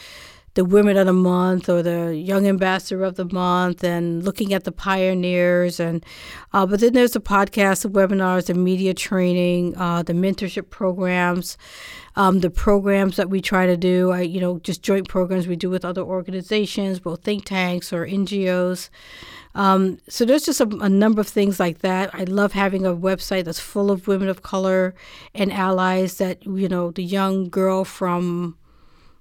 the 0.54 0.64
Women 0.64 0.96
of 0.96 1.06
the 1.06 1.12
Month 1.12 1.68
or 1.68 1.82
the 1.82 2.16
Young 2.16 2.46
Ambassador 2.46 3.02
of 3.02 3.16
the 3.16 3.24
Month 3.24 3.82
and 3.82 4.24
looking 4.24 4.54
at 4.54 4.64
the 4.64 4.72
pioneers. 4.72 5.80
And 5.80 6.04
uh, 6.52 6.64
but 6.64 6.80
then 6.80 6.92
there's 6.92 7.12
the 7.12 7.20
podcast, 7.20 7.82
the 7.82 7.90
webinars, 7.90 8.46
the 8.46 8.54
media 8.54 8.94
training, 8.94 9.76
uh, 9.76 10.02
the 10.02 10.12
mentorship 10.12 10.70
programs, 10.70 11.58
um, 12.14 12.40
the 12.40 12.50
programs 12.50 13.16
that 13.16 13.30
we 13.30 13.40
try 13.40 13.66
to 13.66 13.76
do. 13.76 14.12
I, 14.12 14.20
you 14.20 14.40
know, 14.40 14.60
just 14.60 14.82
joint 14.82 15.08
programs 15.08 15.48
we 15.48 15.56
do 15.56 15.70
with 15.70 15.84
other 15.84 16.02
organizations, 16.02 17.00
both 17.00 17.22
think 17.22 17.44
tanks 17.44 17.92
or 17.92 18.06
NGOs. 18.06 18.90
Um, 19.56 19.98
so 20.08 20.24
there's 20.24 20.44
just 20.44 20.60
a, 20.60 20.68
a, 20.80 20.88
number 20.88 21.20
of 21.20 21.28
things 21.28 21.60
like 21.60 21.78
that. 21.78 22.12
I 22.12 22.24
love 22.24 22.52
having 22.52 22.84
a 22.84 22.94
website 22.94 23.44
that's 23.44 23.60
full 23.60 23.92
of 23.92 24.08
women 24.08 24.28
of 24.28 24.42
color 24.42 24.96
and 25.32 25.52
allies 25.52 26.18
that 26.18 26.44
you 26.44 26.68
know 26.68 26.90
the 26.90 27.04
young 27.04 27.48
girl 27.50 27.84
from 27.84 28.56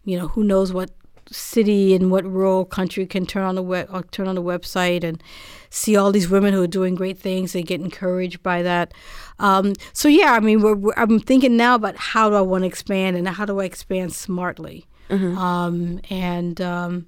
you 0.04 0.17
know 0.17 0.30
who 0.30 0.43
knows 0.43 0.74
what 0.74 0.89
city 1.32 1.94
and 1.96 2.12
what 2.12 2.26
rural 2.26 2.66
country 2.66 3.06
can 3.06 3.26
turn 3.26 3.44
on 3.44 3.56
the 3.56 3.64
web, 3.64 3.88
uh, 3.92 4.02
turn 4.12 4.28
on 4.28 4.36
the 4.36 4.42
website 4.42 5.04
and 5.04 5.22
see 5.70 5.96
all 5.96 6.12
these 6.12 6.30
women 6.30 6.54
who 6.54 6.62
are 6.62 6.68
doing 6.68 6.96
great 6.96 7.18
things 7.18 7.56
and 7.56 7.66
get 7.66 7.82
encouraged 7.82 8.44
by 8.44 8.62
that. 8.62 8.94
Um, 9.40 9.74
so 9.94 10.08
yeah, 10.08 10.34
I 10.34 10.40
mean, 10.40 10.62
we're, 10.62 10.76
we're, 10.76 10.94
I'm 10.96 11.20
thinking 11.20 11.58
now 11.58 11.76
about 11.76 11.96
how 11.98 12.30
do 12.30 12.36
I 12.36 12.42
want 12.42 12.64
to 12.64 12.68
expand 12.68 13.18
and 13.18 13.28
how 13.28 13.46
do 13.46 13.60
I 13.60 13.66
expand 13.66 14.14
smartly, 14.14 14.86
mm-hmm. 15.10 15.38
um, 15.38 16.00
and 16.10 16.62
um, 16.62 17.08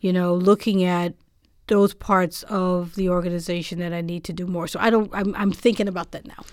you 0.00 0.12
know, 0.12 0.34
looking 0.34 0.84
at 0.84 1.14
those 1.68 1.94
parts 1.94 2.42
of 2.44 2.94
the 2.94 3.08
organization 3.08 3.78
that 3.80 3.92
I 3.92 4.00
need 4.00 4.24
to 4.24 4.32
do 4.32 4.46
more. 4.46 4.68
So 4.68 4.78
I 4.80 4.90
don't. 4.90 5.10
I'm, 5.12 5.34
I'm 5.34 5.52
thinking 5.52 5.88
about 5.88 6.12
that 6.12 6.26
now. 6.26 6.44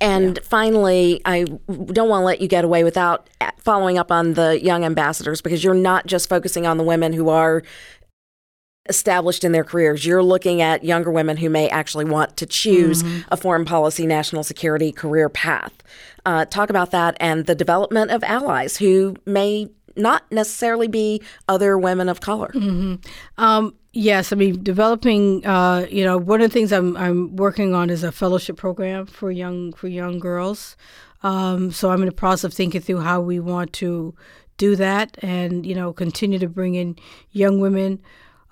And 0.00 0.36
yeah. 0.36 0.42
finally, 0.44 1.20
I 1.24 1.44
don't 1.44 2.08
want 2.08 2.22
to 2.22 2.26
let 2.26 2.40
you 2.40 2.48
get 2.48 2.64
away 2.64 2.84
without 2.84 3.28
following 3.58 3.98
up 3.98 4.10
on 4.10 4.34
the 4.34 4.60
young 4.62 4.84
ambassadors 4.84 5.40
because 5.40 5.62
you're 5.62 5.74
not 5.74 6.06
just 6.06 6.28
focusing 6.28 6.66
on 6.66 6.76
the 6.76 6.84
women 6.84 7.12
who 7.12 7.28
are 7.28 7.62
established 8.88 9.44
in 9.44 9.52
their 9.52 9.64
careers. 9.64 10.06
You're 10.06 10.22
looking 10.22 10.62
at 10.62 10.84
younger 10.84 11.10
women 11.10 11.36
who 11.36 11.50
may 11.50 11.68
actually 11.68 12.04
want 12.04 12.36
to 12.36 12.46
choose 12.46 13.02
mm-hmm. 13.02 13.28
a 13.28 13.36
foreign 13.36 13.64
policy, 13.64 14.06
national 14.06 14.44
security 14.44 14.92
career 14.92 15.28
path. 15.28 15.72
Uh, 16.24 16.44
talk 16.44 16.70
about 16.70 16.90
that 16.90 17.16
and 17.20 17.46
the 17.46 17.54
development 17.54 18.10
of 18.10 18.22
allies 18.24 18.76
who 18.76 19.16
may 19.26 19.68
not 19.96 20.30
necessarily 20.30 20.88
be 20.88 21.22
other 21.48 21.78
women 21.78 22.08
of 22.08 22.20
color. 22.20 22.50
Mm-hmm. 22.54 22.96
Um, 23.42 23.74
Yes, 23.98 24.30
I 24.30 24.36
mean 24.36 24.62
developing. 24.62 25.46
Uh, 25.46 25.86
you 25.90 26.04
know, 26.04 26.18
one 26.18 26.42
of 26.42 26.50
the 26.50 26.52
things 26.52 26.70
I'm 26.70 26.98
I'm 26.98 27.34
working 27.34 27.72
on 27.74 27.88
is 27.88 28.04
a 28.04 28.12
fellowship 28.12 28.58
program 28.58 29.06
for 29.06 29.30
young 29.30 29.72
for 29.72 29.88
young 29.88 30.18
girls. 30.18 30.76
Um, 31.22 31.72
so 31.72 31.90
I'm 31.90 32.02
in 32.02 32.06
the 32.06 32.12
process 32.12 32.44
of 32.44 32.52
thinking 32.52 32.82
through 32.82 33.00
how 33.00 33.22
we 33.22 33.40
want 33.40 33.72
to 33.74 34.14
do 34.58 34.76
that, 34.76 35.16
and 35.24 35.64
you 35.64 35.74
know, 35.74 35.94
continue 35.94 36.38
to 36.38 36.46
bring 36.46 36.74
in 36.74 36.96
young 37.32 37.58
women 37.58 38.02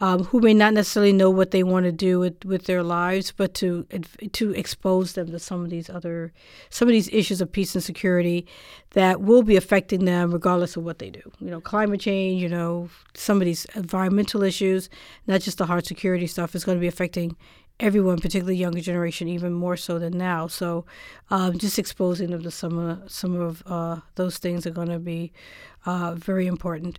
um, 0.00 0.24
who 0.24 0.40
may 0.40 0.54
not 0.54 0.74
necessarily 0.74 1.12
know 1.12 1.30
what 1.30 1.52
they 1.52 1.62
want 1.62 1.84
to 1.84 1.92
do 1.92 2.18
with, 2.18 2.44
with 2.44 2.64
their 2.64 2.82
lives, 2.82 3.32
but 3.32 3.54
to 3.54 3.86
to 4.32 4.50
expose 4.52 5.12
them 5.12 5.30
to 5.30 5.38
some 5.38 5.62
of 5.62 5.70
these 5.70 5.88
other 5.88 6.32
some 6.70 6.88
of 6.88 6.92
these 6.92 7.08
issues 7.08 7.40
of 7.40 7.52
peace 7.52 7.74
and 7.74 7.84
security 7.84 8.46
that 8.90 9.20
will 9.20 9.42
be 9.42 9.56
affecting 9.56 10.04
them 10.04 10.32
regardless 10.32 10.76
of 10.76 10.84
what 10.84 10.98
they 10.98 11.10
do. 11.10 11.22
You 11.40 11.50
know, 11.50 11.60
climate 11.60 12.00
change. 12.00 12.42
You 12.42 12.48
know, 12.48 12.88
some 13.14 13.40
of 13.40 13.44
these 13.44 13.66
environmental 13.76 14.42
issues, 14.42 14.88
not 15.26 15.40
just 15.40 15.58
the 15.58 15.66
hard 15.66 15.86
security 15.86 16.26
stuff, 16.26 16.54
is 16.54 16.64
going 16.64 16.78
to 16.78 16.80
be 16.80 16.88
affecting 16.88 17.36
everyone, 17.80 18.18
particularly 18.18 18.56
younger 18.56 18.80
generation, 18.80 19.28
even 19.28 19.52
more 19.52 19.76
so 19.76 19.98
than 19.98 20.16
now. 20.16 20.46
So, 20.46 20.84
um, 21.30 21.58
just 21.58 21.78
exposing 21.78 22.30
them 22.30 22.42
to 22.42 22.50
some 22.50 22.78
of 22.78 23.10
some 23.10 23.40
of 23.40 23.62
uh, 23.66 24.00
those 24.14 24.38
things 24.38 24.66
are 24.66 24.70
going 24.70 24.88
to 24.88 24.98
be 24.98 25.32
uh, 25.86 26.14
very 26.14 26.46
important 26.46 26.98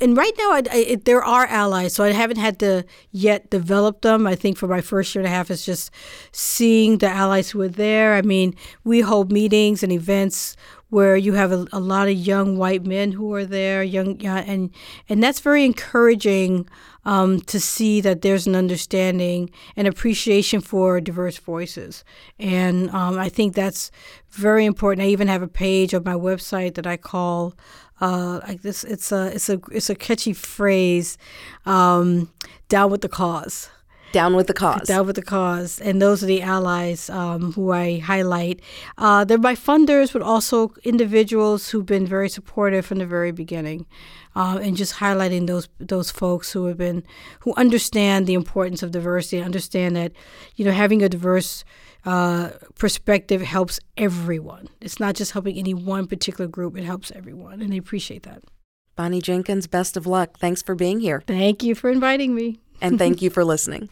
and 0.00 0.16
right 0.16 0.32
now, 0.36 0.52
I, 0.52 0.62
I, 0.70 0.96
there 1.04 1.22
are 1.22 1.46
allies, 1.46 1.94
so 1.94 2.04
I 2.04 2.12
haven't 2.12 2.38
had 2.38 2.58
to 2.60 2.84
yet 3.12 3.50
develop 3.50 4.00
them. 4.00 4.26
I 4.26 4.34
think 4.34 4.56
for 4.56 4.66
my 4.66 4.80
first 4.80 5.14
year 5.14 5.20
and 5.20 5.32
a 5.32 5.34
half, 5.34 5.50
it's 5.50 5.64
just 5.64 5.90
seeing 6.32 6.98
the 6.98 7.08
allies 7.08 7.50
who 7.50 7.60
are 7.60 7.68
there. 7.68 8.14
I 8.14 8.22
mean, 8.22 8.54
we 8.82 9.00
hold 9.00 9.30
meetings 9.30 9.82
and 9.82 9.92
events 9.92 10.56
where 10.94 11.16
you 11.16 11.32
have 11.32 11.50
a, 11.50 11.66
a 11.72 11.80
lot 11.80 12.06
of 12.06 12.14
young 12.14 12.56
white 12.56 12.86
men 12.86 13.10
who 13.10 13.34
are 13.34 13.44
there, 13.44 13.82
young, 13.82 14.24
and 14.24 14.70
and 15.08 15.20
that's 15.20 15.40
very 15.40 15.64
encouraging 15.64 16.68
um, 17.04 17.40
to 17.40 17.58
see 17.58 18.00
that 18.00 18.22
there's 18.22 18.46
an 18.46 18.54
understanding 18.54 19.50
and 19.74 19.88
appreciation 19.88 20.60
for 20.60 21.00
diverse 21.00 21.36
voices, 21.38 22.04
and 22.38 22.90
um, 22.90 23.18
I 23.18 23.28
think 23.28 23.56
that's 23.56 23.90
very 24.30 24.64
important. 24.64 25.04
I 25.04 25.10
even 25.10 25.26
have 25.26 25.42
a 25.42 25.48
page 25.48 25.94
on 25.94 26.04
my 26.04 26.14
website 26.14 26.74
that 26.76 26.86
I 26.86 26.96
call 26.96 27.54
uh, 28.00 28.38
like 28.46 28.62
this. 28.62 28.84
It's 28.84 29.10
a 29.10 29.34
it's 29.34 29.48
a 29.48 29.60
it's 29.72 29.90
a 29.90 29.96
catchy 29.96 30.32
phrase. 30.32 31.18
Um, 31.66 32.30
down 32.68 32.90
with 32.90 33.00
the 33.00 33.08
cause. 33.08 33.68
Down 34.14 34.36
with 34.36 34.46
the 34.46 34.54
cause. 34.54 34.86
Down 34.86 35.06
with 35.08 35.16
the 35.16 35.22
cause. 35.22 35.80
And 35.80 36.00
those 36.00 36.22
are 36.22 36.26
the 36.26 36.40
allies 36.40 37.10
um, 37.10 37.52
who 37.54 37.72
I 37.72 37.98
highlight. 37.98 38.60
Uh, 38.96 39.24
they're 39.24 39.38
my 39.38 39.56
funders, 39.56 40.12
but 40.12 40.22
also 40.22 40.72
individuals 40.84 41.70
who've 41.70 41.84
been 41.84 42.06
very 42.06 42.28
supportive 42.28 42.86
from 42.86 42.98
the 42.98 43.06
very 43.06 43.32
beginning. 43.32 43.86
Uh, 44.36 44.58
and 44.62 44.76
just 44.76 44.94
highlighting 44.94 45.48
those 45.48 45.68
those 45.78 46.10
folks 46.12 46.52
who 46.52 46.66
have 46.66 46.76
been 46.76 47.02
who 47.40 47.52
understand 47.56 48.26
the 48.26 48.34
importance 48.34 48.82
of 48.84 48.92
diversity, 48.92 49.42
understand 49.42 49.96
that 49.96 50.12
you 50.56 50.64
know 50.64 50.72
having 50.72 51.02
a 51.02 51.08
diverse 51.08 51.64
uh, 52.04 52.50
perspective 52.78 53.42
helps 53.42 53.80
everyone. 53.96 54.68
It's 54.80 55.00
not 55.00 55.14
just 55.16 55.32
helping 55.32 55.56
any 55.56 55.74
one 55.74 56.06
particular 56.06 56.48
group, 56.48 56.76
it 56.76 56.84
helps 56.84 57.10
everyone, 57.12 57.60
and 57.62 57.72
I 57.72 57.76
appreciate 57.76 58.22
that. 58.24 58.42
Bonnie 58.96 59.20
Jenkins, 59.20 59.66
best 59.66 59.96
of 59.96 60.06
luck. 60.06 60.38
Thanks 60.38 60.62
for 60.62 60.74
being 60.76 61.00
here. 61.00 61.22
Thank 61.26 61.64
you 61.64 61.74
for 61.74 61.90
inviting 61.90 62.34
me. 62.34 62.60
and 62.80 62.98
thank 62.98 63.22
you 63.24 63.30
for 63.30 63.44
listening. 63.44 63.88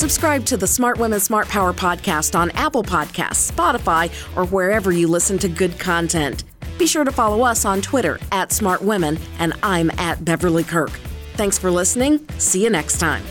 Subscribe 0.00 0.46
to 0.46 0.56
the 0.56 0.66
Smart 0.66 0.96
Women 0.96 1.20
Smart 1.20 1.46
Power 1.46 1.74
podcast 1.74 2.34
on 2.34 2.50
Apple 2.52 2.82
Podcasts, 2.82 3.52
Spotify, 3.52 4.08
or 4.34 4.46
wherever 4.46 4.92
you 4.92 5.06
listen 5.06 5.36
to 5.36 5.46
good 5.46 5.78
content. 5.78 6.44
Be 6.78 6.86
sure 6.86 7.04
to 7.04 7.12
follow 7.12 7.42
us 7.42 7.66
on 7.66 7.82
Twitter 7.82 8.18
at 8.32 8.50
Smart 8.50 8.80
Women, 8.80 9.18
and 9.40 9.52
I'm 9.62 9.90
at 9.98 10.24
Beverly 10.24 10.64
Kirk. 10.64 10.92
Thanks 11.34 11.58
for 11.58 11.70
listening. 11.70 12.26
See 12.38 12.64
you 12.64 12.70
next 12.70 12.96
time. 12.96 13.22